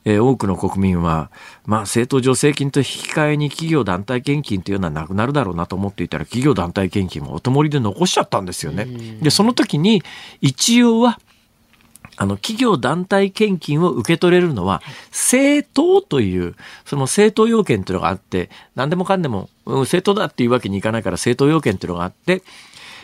[0.04, 1.30] えー多くの国民は、
[1.66, 8.86] まあ、政党助成金と引き換えに企業団体献金というのはなくなるだろうなと思っていたら、企業団体献金もおともりで残しちゃったんですよね。
[9.20, 10.02] で、その時に、
[10.40, 11.18] 一応は、
[12.16, 22.42] あの、企業団体献金を受け取れるのは、政党という、その政党要件というのがあって、何でもかんでも、うん政党だっていうわけにいかないから政党要件というのがあって、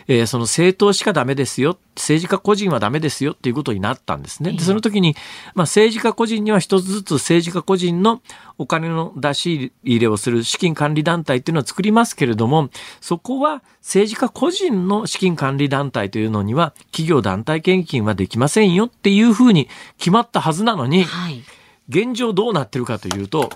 [0.07, 4.53] えーその政党しかダメですよ、政治家個人はダメですよっていうことになったんですね。
[4.53, 5.15] で、その時に、
[5.53, 8.21] まあ政治家個人には一つずつ政治家個人の
[8.57, 12.69] お金の出し入れをする資金管理団体っていうのを作りますけれども、
[13.01, 21.43] そこは政治家個人の資金管理団体というのには企業団体献金はできませんよっていうふうに決まったはずなのに、はい
[21.89, 23.49] 現状どうなってるかというと、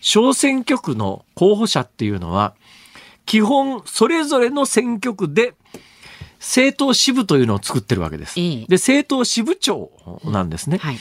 [0.00, 2.54] 小選挙区の候補者っていうのは、
[3.26, 5.54] 基本それぞれの選挙区で
[6.42, 8.38] 政党支部というのを作ってるわけです。
[8.38, 8.66] ええ。
[8.66, 9.90] で、政党支部長
[10.24, 10.78] なんですね。
[10.78, 10.98] はい。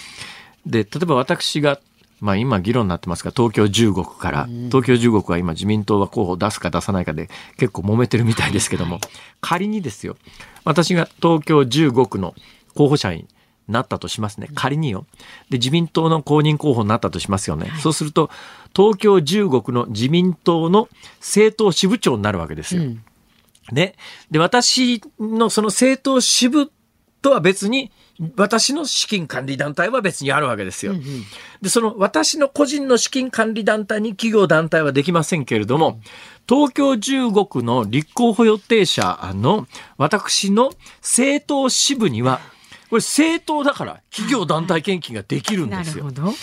[0.66, 1.80] で、例えば私が、
[2.20, 9.00] まあ今議論になってますが、東京15区から、東京15区は今自民党は候補を出すか出さないかで結構揉めてるみたいですけども、
[9.42, 10.16] 仮にですよ、
[10.64, 12.36] 私が東京15区の
[12.76, 13.26] 候補者に
[13.72, 14.50] なったとしますね。
[14.54, 15.06] 仮によ。
[15.50, 17.72] で、自民党の公認候補になったとしますよね。
[17.80, 18.30] そうすると、
[18.76, 22.84] 東京15区の自民党の政党支部長になるわけですよ。
[22.84, 23.04] うん
[23.72, 23.96] ね。
[24.30, 26.72] で、私のその政党支部
[27.22, 27.92] とは別に、
[28.36, 30.94] 私の資金管理団体は別にあるわけですよ。
[31.62, 36.00] で、その私の個人の資金管理団体に企業団体はできませんけれども、
[36.48, 39.68] 東京15区の立候補予定者の
[39.98, 42.42] 私の政党支部には、
[42.92, 46.32] これ政党だから企業団体献金ができるんですよなるほ。
[46.32, 46.34] ど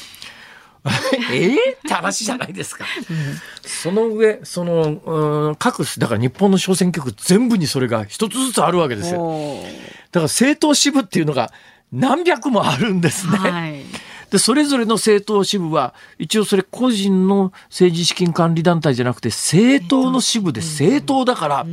[1.30, 2.86] ええって話じゃないですか。
[3.66, 9.62] その上、その、うん各、だから日本の小選挙区全部にそれが一つずつあるわけですよ。
[9.62, 9.74] だか
[10.14, 11.53] ら政党支部っていうのが
[11.92, 13.36] 何百もあるんですね。
[13.36, 13.84] はい
[14.30, 21.24] で、それぞれの政党支部は、一応それ個人の政治資金管理団体じゃなくて、政党の支部で政党。
[21.24, 21.66] だから、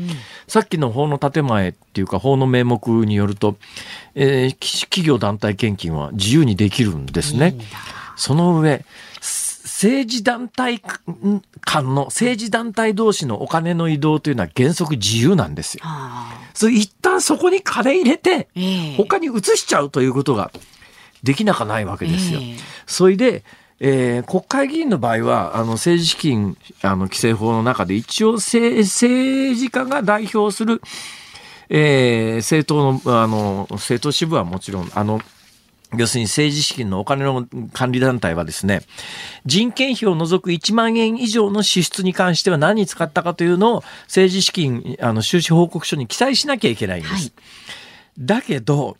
[0.47, 3.57] さっきの法の建前っていうか法の名目によると、
[4.15, 7.55] えーき企業団体献金は自由にできるんですね。
[8.15, 8.85] その上、
[9.21, 15.81] す政治団体間の、政治団体同士のお金の移動というのは原則自由なんですよ。
[15.83, 18.95] あそれ一旦そこに金入れて、ええ。
[18.95, 20.51] 他に移しちゃうということが
[21.24, 22.39] できなかないわけですよ。
[22.41, 23.43] ええそれで、
[23.80, 30.82] えー国会議員の場合は、あの、政治資金、あの、規正法の中で一応政、政治家が代表する、
[31.70, 35.20] えー政党の、あの、政党支部はもちろん、あの、
[35.97, 38.82] 要するに政治資金のお金の管理団体はですね、
[39.45, 47.13] 人件費を除く1万円以上の支出に関しては何に使ったかというのを政治資金、あの、収支報告書に記載しなきゃいけないんです。
[47.13, 47.32] はい
[48.18, 48.95] だけど、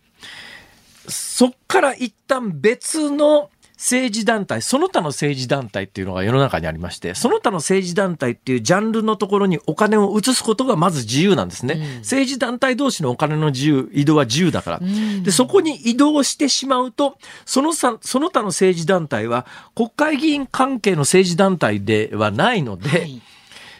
[1.08, 12.00] そっから一旦別の政治団体、その他の政治団体っていうのが世の中にありまして、その他の政治団体っていうジャンルのところにお金を移すことがまず自由なんですね。
[12.00, 14.80] 政治団体同士のお金の自由、移動は自由だから。
[15.24, 19.46] で、そこに移動してしまうと、そのさその他の政治団体は
[19.76, 23.22] 国会議員関係の政治団体ではないので、はい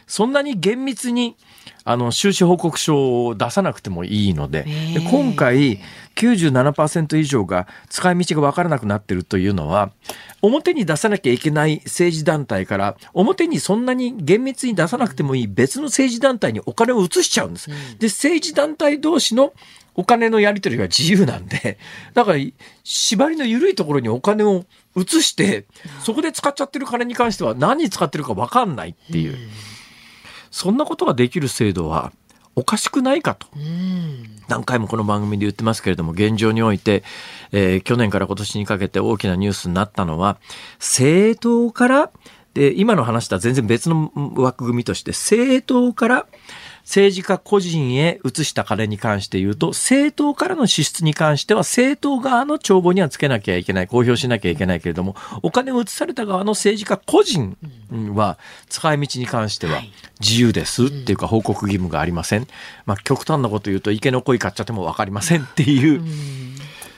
[0.06, 1.36] そんなに厳密に
[1.84, 4.64] あの収支報告書を出さなくてもいいので
[4.94, 5.80] で今回
[6.16, 9.90] 97%以上が使い道が分からなくなってるというのは
[10.42, 17.68] 表に出さなきゃいけない政治団体から表にそんなに厳密に出さなくてもいい別の政治団体にお金を移しちゃうんです。
[17.98, 19.52] で政治団体同士の
[19.96, 21.78] お金のやり取りが自由なんで、
[22.12, 22.38] だから
[22.84, 24.64] 縛りの緩いところにお金を
[24.94, 25.64] 移して、
[26.04, 29.36] そこで使っちゃってる金に関しては何に使ってるか分かんないっていう。
[30.56, 32.12] そんなことができる制度は
[32.54, 33.46] おかしくないかと。
[34.48, 37.04] 何回もこの番組で言ってますけれども、現状において、
[37.52, 40.38] えー去年から今年にかけて大きなニュースになったのは、
[40.78, 42.10] 政党から、
[42.54, 46.26] で、今の話とは全然別の枠組みとして、政党から
[46.86, 57.56] 政治家個人へ移した金に関して言うと、政党からの支出に関しては、政党側の帳簿にはつけなきゃいけない、公表しなきゃいけないけれども、お金を移された側の政治家個人
[58.14, 59.82] は、使い道に関しては
[60.20, 62.46] 自由ですっていうか、報告義務がありません。
[62.86, 66.00] まあ、極端なこと言うと、池の鯉買っちゃっても分かりませんっていう。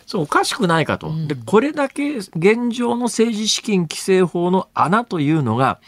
[0.04, 1.12] そう、おかしくないかと。
[1.26, 5.80] で、これだけ現状の政治資金規正法の穴というのが、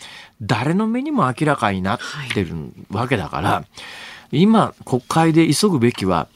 [0.43, 1.99] 誰の目にも明らかになっ
[2.33, 2.55] てる
[2.91, 3.65] わけだから、
[4.33, 6.29] 今、国会で急ぐべきは、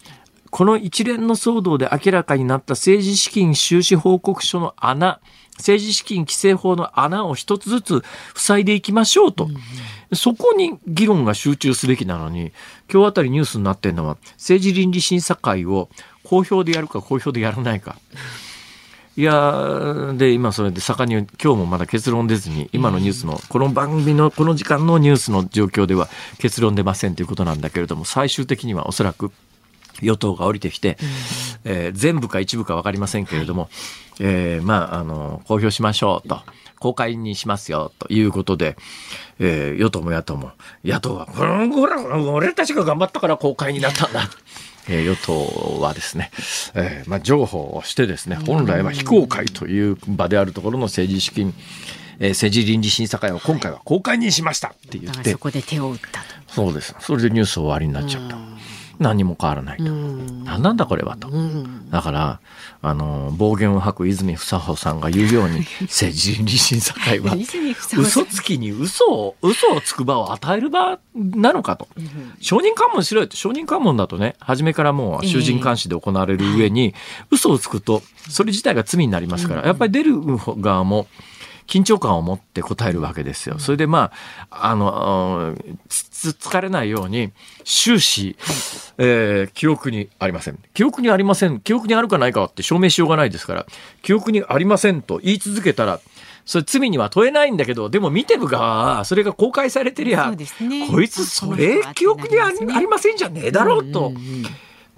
[0.50, 5.20] この一連の騒動で明らかになった政治資金収支報告書の穴、
[5.56, 8.02] 政治資金規正法の穴を一つずつ
[8.34, 9.48] 塞いでいきましょうと。
[10.12, 12.52] そこに議論が集中すべきなのに、
[12.92, 15.88] 今日あたりニュースになってるのは、政治倫理審査会を
[16.24, 17.96] 公表でやるか公表でやらないか。
[19.16, 26.08] いやーで、今それで盛んに、今日もまだ結論出ずに、今のニュースの、この番組のこの時間のニュースの状況では
[26.38, 29.30] 結論出ませんということなんだけれども、最終的にはおそらく
[30.02, 30.98] 与党が降りてきて、
[31.64, 33.68] えー全部か一部か分かりませんけれども、
[34.18, 36.40] えーまあ、あの、公表しましょうと。
[36.80, 38.76] 公開にしますよ、ということで、
[39.38, 40.50] えー与党も野党も、
[40.84, 42.02] 野党は、うん、ほら、
[42.32, 44.28] 俺たちが頑張ったから公開になったんだ。
[44.88, 46.30] えー与党はですね、
[46.74, 51.54] えーまあ、譲歩をしてですね、本来は非公開という場であるところの政治資金、
[52.18, 56.26] えー政治倫理審査会を今回は公開にしましたって言ってだからそ、こで手を打ったと。
[56.48, 56.94] そうです。
[57.00, 58.53] それでニュース終わりになっちゃった。
[58.98, 59.84] 何にも変わらないと。
[59.84, 61.30] 何なんだこれはと。
[61.90, 62.40] だから、
[62.82, 67.34] あの、暴言を吐く泉房穂さんが言うように、 政治倫理審査会は
[67.96, 71.88] 嘘つきに嘘を、嘘をつく場を与える場なのかと。
[72.40, 76.94] 証人喚問しろよって、証人喚問だとね、初めからもう囚人監視で行われる上に、
[77.30, 80.14] 嘘をつくと、それ自体が罪になりますから、やっぱり出る
[80.60, 81.06] 側も、
[81.66, 83.58] 緊張感を持って答えるわけですよ。
[83.58, 84.12] それでま
[84.50, 85.54] あ、あの、
[86.24, 87.32] つつつかれないように、
[87.64, 88.36] 終始、
[88.96, 90.58] えー記憶にありません。
[90.72, 91.60] 記憶にありません。
[91.60, 93.66] 記憶にあるかないかって証明しようがないですから、
[94.02, 96.00] 記憶にありませんと言い続けたら、
[96.46, 104.12] それ罪には問えないんだけど、でも見てる側は、それが公開されてりゃ、ねこいつそれ記憶にありありませんじゃねえだろうと。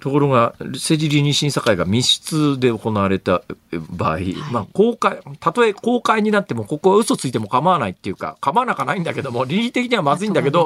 [0.07, 3.43] ところが、政治倫理審査会が密室で行われた
[3.89, 4.19] 場合、
[4.53, 10.65] まあ公開、たとえ公開になっても、ここは嘘ついても構わないっていうか、構わなかないんだけども、倫理的にはまずいんだけど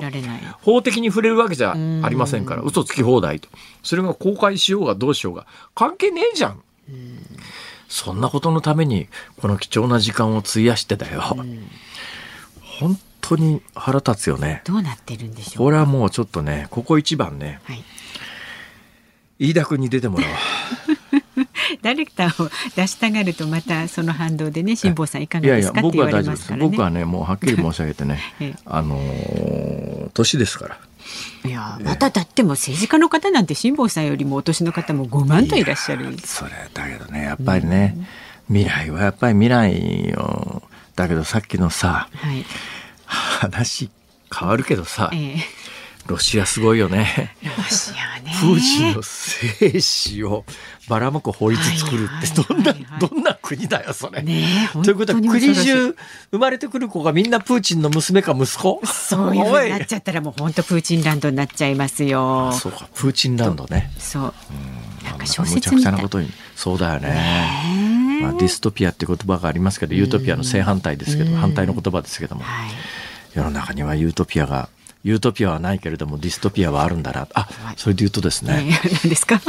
[0.62, 1.76] 法的に触れるわけじゃあ
[2.10, 3.50] りませんから、嘘つき放題と。
[3.82, 6.62] それが公開しようがどうしようが、関係ねえじゃん。
[7.90, 11.24] そんなことのために、この貴重な時間を費やしてだよ。
[12.80, 14.62] 本当に腹立つよね。
[14.66, 17.84] どうなってるんでしょうこれはもうちょっとね、ここ一番ね、はい。
[19.42, 20.34] 飯田君に出てもらおう。
[21.82, 26.58] ダイレクターを出したがるとまたその反動でね辛坊さんいかがですいやいや、僕は大丈夫ですね。
[26.60, 30.78] 僕はね、もうはっきり申し上げてねええ、あのー年ですから。
[31.44, 36.16] いやまただっても政治家の方なんて辛坊さんよりもお年の方も5万といらっしゃる。
[36.20, 37.96] それだけどね、やっぱりね、
[38.48, 40.62] 未来はやっぱり未来よ。
[40.96, 42.46] だけどさっきのさ、はい。
[43.06, 43.90] 話
[44.34, 45.61] 変わるけどさ、ええ
[46.12, 47.36] ロシアすごいよね。
[47.42, 48.34] ロシアね。
[48.42, 50.44] プーチンの生死を
[50.90, 54.22] ばらまく法律作るってどんな、どんな国だよ、それ。
[54.22, 54.44] ね
[54.76, 55.96] えということは国中
[56.32, 62.52] 生まれてくる子がみんなプーチンの娘か息子そういうふうおになっちゃったらもう本当プーチンランドになっちゃいますよ。
[62.52, 63.90] そうか、プーチンランドね。
[63.98, 64.34] そう。
[65.06, 66.30] なんか小説みたいくちゃなことに。
[66.58, 68.20] そうだよね。
[68.22, 72.70] まあ、ディストピアって言葉がありますけど、ユートピアの正反対ですけど、反対の言葉ですけども、はい。
[73.34, 74.68] 世の中にはユートピアが、
[75.04, 77.28] ユートピアはないけれども、ディストピアはあるんだな。
[77.34, 79.36] あ、それで言うとですね、ね何ですか？
[79.36, 79.42] あ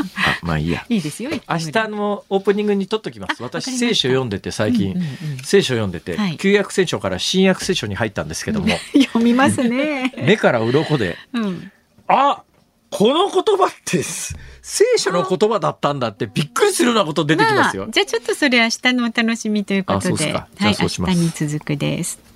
[0.42, 0.84] まあいいや。
[0.88, 1.30] いいですよ。
[1.30, 3.42] 明日のオープニングに撮っときます。
[3.42, 5.12] 私、聖書読んでて最近、うんうんうん
[5.44, 10.14] 聖書読んでて、はい旧約聖書から新約聖書に入ったんですけども、 読みますね。
[10.24, 11.72] 目から鱗で、うん。
[12.08, 12.42] あ
[12.90, 17.84] この言葉って聖書の言葉だったんだってびっくりするようなこと出てきますよ。
[17.84, 22.31] あ、じゃあちょっとそれ明日のお楽しみということで、あそうですかじゃあはい、明そうします日に続くです。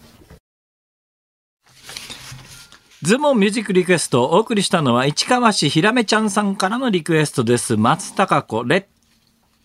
[3.02, 7.76] ズモンミュージックリクエストをお送りしたのは市川市ひらめちゃんさんからのリクエストです。
[7.76, 8.88] 松高子、レ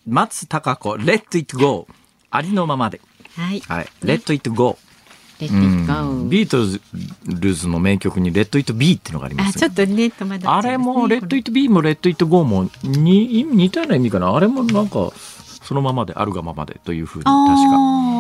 [0.06, 1.94] 松高子、レッドイットゴー。
[2.30, 3.00] ありのままで。
[3.38, 3.62] はい。
[3.62, 3.88] はい。
[4.04, 4.78] レッドイットゴ
[5.40, 5.64] レッドー。
[5.64, 14.36] イットゴービートルズの名曲にレッドイットビーっていうのがありまあ、すねちょっとね、戸惑っちねあれも、レッドイットビーもレッドイットゴーもに似たような意味かな。
[14.36, 15.12] あれもなんか、
[15.64, 18.12] そのままであるがままでというふうに確か。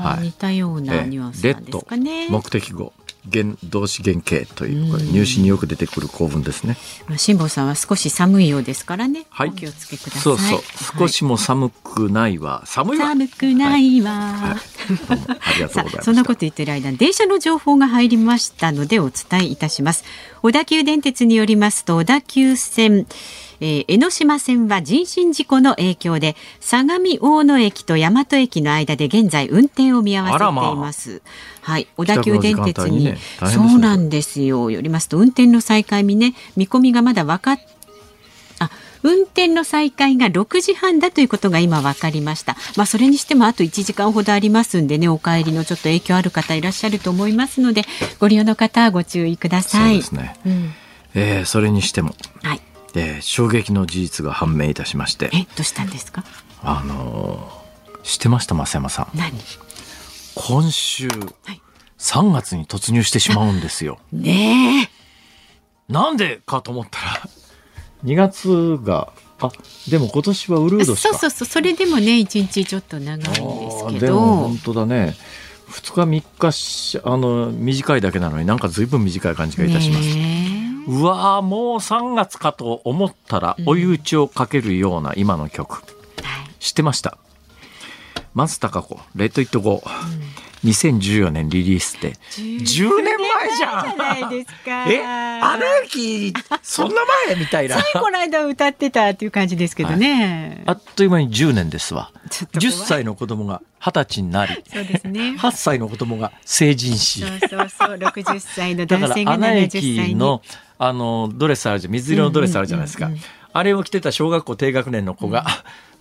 [0.00, 2.28] はい似たようなええニュアンスでレッドすかね。
[2.30, 2.92] 目的語
[3.30, 6.76] 原動詞原形というこれ入試によく出てくる構文ですね。
[7.08, 9.26] まあ辛坊さんは少し寒いようですからね。
[9.30, 10.22] はいお気をつけください。
[10.22, 10.64] そうそうはい
[10.98, 13.06] 少しも寒くないわ寒いわ。
[13.06, 14.10] 寒くないわ。
[14.12, 14.70] はい
[15.08, 16.00] どうもありがとうさございました。
[16.00, 20.04] あそんなこと言ってる間に電車の情報が入りましたのでお伝えいたします
[20.42, 23.06] 小田急電鉄によりますと小田急線
[23.60, 31.22] えー江ノ島線は人身事故の影響で相模大野駅と大和駅の間で現在運転を見合わせています。
[31.62, 34.70] はい、小田急電鉄にね大変ですそねうなんですよ。
[34.70, 37.58] よりますと運転の再開にね見込みがまだ分かっ
[38.60, 38.70] あ
[39.02, 42.56] 運転の再開が6時半だということが今分かりました。
[42.76, 47.84] まあそれにしてもあと1時間ほどありますんでね、お帰りのちょっと影響ある方いらっしゃると思いますので、
[48.18, 49.96] ご利用の方はご注意くだそうさい。
[49.96, 50.36] ですね。
[50.44, 50.72] うん、
[51.14, 52.60] えーそれにしても、はい。
[52.94, 56.24] えー衝撃の事実が判明いたしまして、え、どうしたんですか？
[56.62, 57.60] あのー
[58.02, 59.18] 知ってました増山さん？
[59.18, 59.32] 何？
[60.34, 61.60] 今週はい
[61.98, 63.98] 3月に突入してしまうんですよ。
[64.12, 65.92] ねえ。
[65.92, 67.28] なんでかと思ったら
[68.04, 69.50] 2月があ
[69.88, 74.58] でも今年はウルードそうそうそう、それでもね、一日ちょっと長いんですけでもど本。
[74.64, 75.16] 当だね
[75.70, 80.39] 2日3日しあの短いだけなのになんか随分短い感じがいたします、ね
[80.90, 85.82] うわーもう3月かと思ったら追い打ちをかけるような今の曲、
[86.18, 86.48] えはい。
[86.58, 87.16] 知ってました？
[88.34, 89.90] 松たか子「レッド・イット・ゴー」
[90.64, 93.84] 2014年リリースで10年前じゃん。
[93.86, 94.84] じゃないですか。
[94.92, 96.96] えアナ雪そんな
[97.28, 97.76] 前みたいな。
[97.76, 100.62] ついこの間歌ってたっていう感じですけどね。
[100.66, 102.10] あっという間に10年ですわ。
[102.28, 105.20] ちょっと怖10い歳の子供が20歳になりそうですね。
[105.38, 109.96] 8歳の子供が成人しそうそうそう、六十歳のだか男性がらアナ七十歳に。
[109.96, 110.42] 雪の
[110.82, 111.92] あのドレスあるじゃん。
[111.92, 113.10] 水色のドレスあるじゃないですか、
[113.52, 115.44] あれを着てた小学校低学年の子が、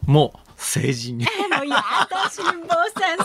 [0.05, 1.25] もう成人に。
[1.25, 1.75] もうや
[2.09, 2.67] だ辛坊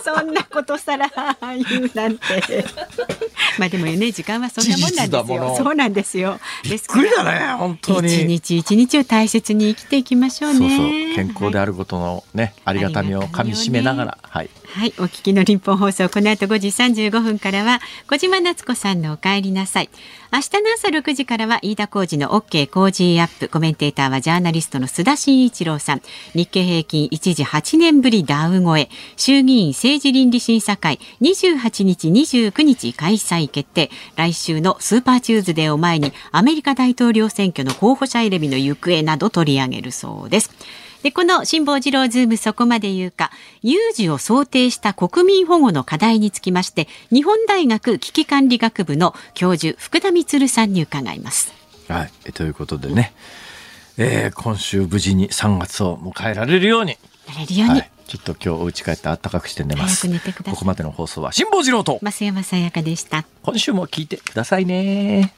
[0.03, 1.09] さんそんなことさら
[1.57, 2.65] 言うなんて。
[3.57, 5.55] まあでもね時間はそんなもんなんですよ。
[5.57, 6.41] そうなんですよ。
[6.65, 8.13] ですびっくりだね本当に。
[8.13, 10.59] 一日一日を大切に生きていきましょうね。
[10.59, 10.89] そうそう。
[11.15, 17.79] 健康であるることのね、ありがたみをかみしめながら、はいはい、はいお聞きの日本放送この後5時35分からは
[18.11, 19.91] 小島夏子さんのお帰りなさい。
[20.33, 23.49] 明日の朝6時からは飯田浩二の OK 工事アップ。
[23.49, 26.03] コメンテーターはジャーナリストの須田慎一郎さん。
[26.35, 28.89] 日経平均一時8年ぶりダウ超え。
[29.17, 33.93] 衆議院政治倫理審査会28日29日開催決定。
[34.17, 40.51] 来週のスーパーチューズデーを前にアメリカ大統領選挙の候補者選びの行方など取り上げるそうです。
[41.05, 43.31] で、この辛坊治郎ズームそこまで言うか、
[43.61, 51.53] 有事を想定した国民保護の課題につきまして、日本大学危機管理学部の教授、福田充さんに伺います。
[51.89, 53.13] はい、ということでね、
[53.99, 56.93] えー今週無事に3月を迎えられるように、
[57.29, 60.07] やれるように、はい、ちょっと今日お家帰って暖かくして寝ます。
[60.07, 60.55] 早く寝てください。
[60.55, 61.99] ここまでの放送は辛坊治郎と。
[62.01, 63.27] 増山さやかでした。
[63.43, 65.35] 今週も聞いてくださいね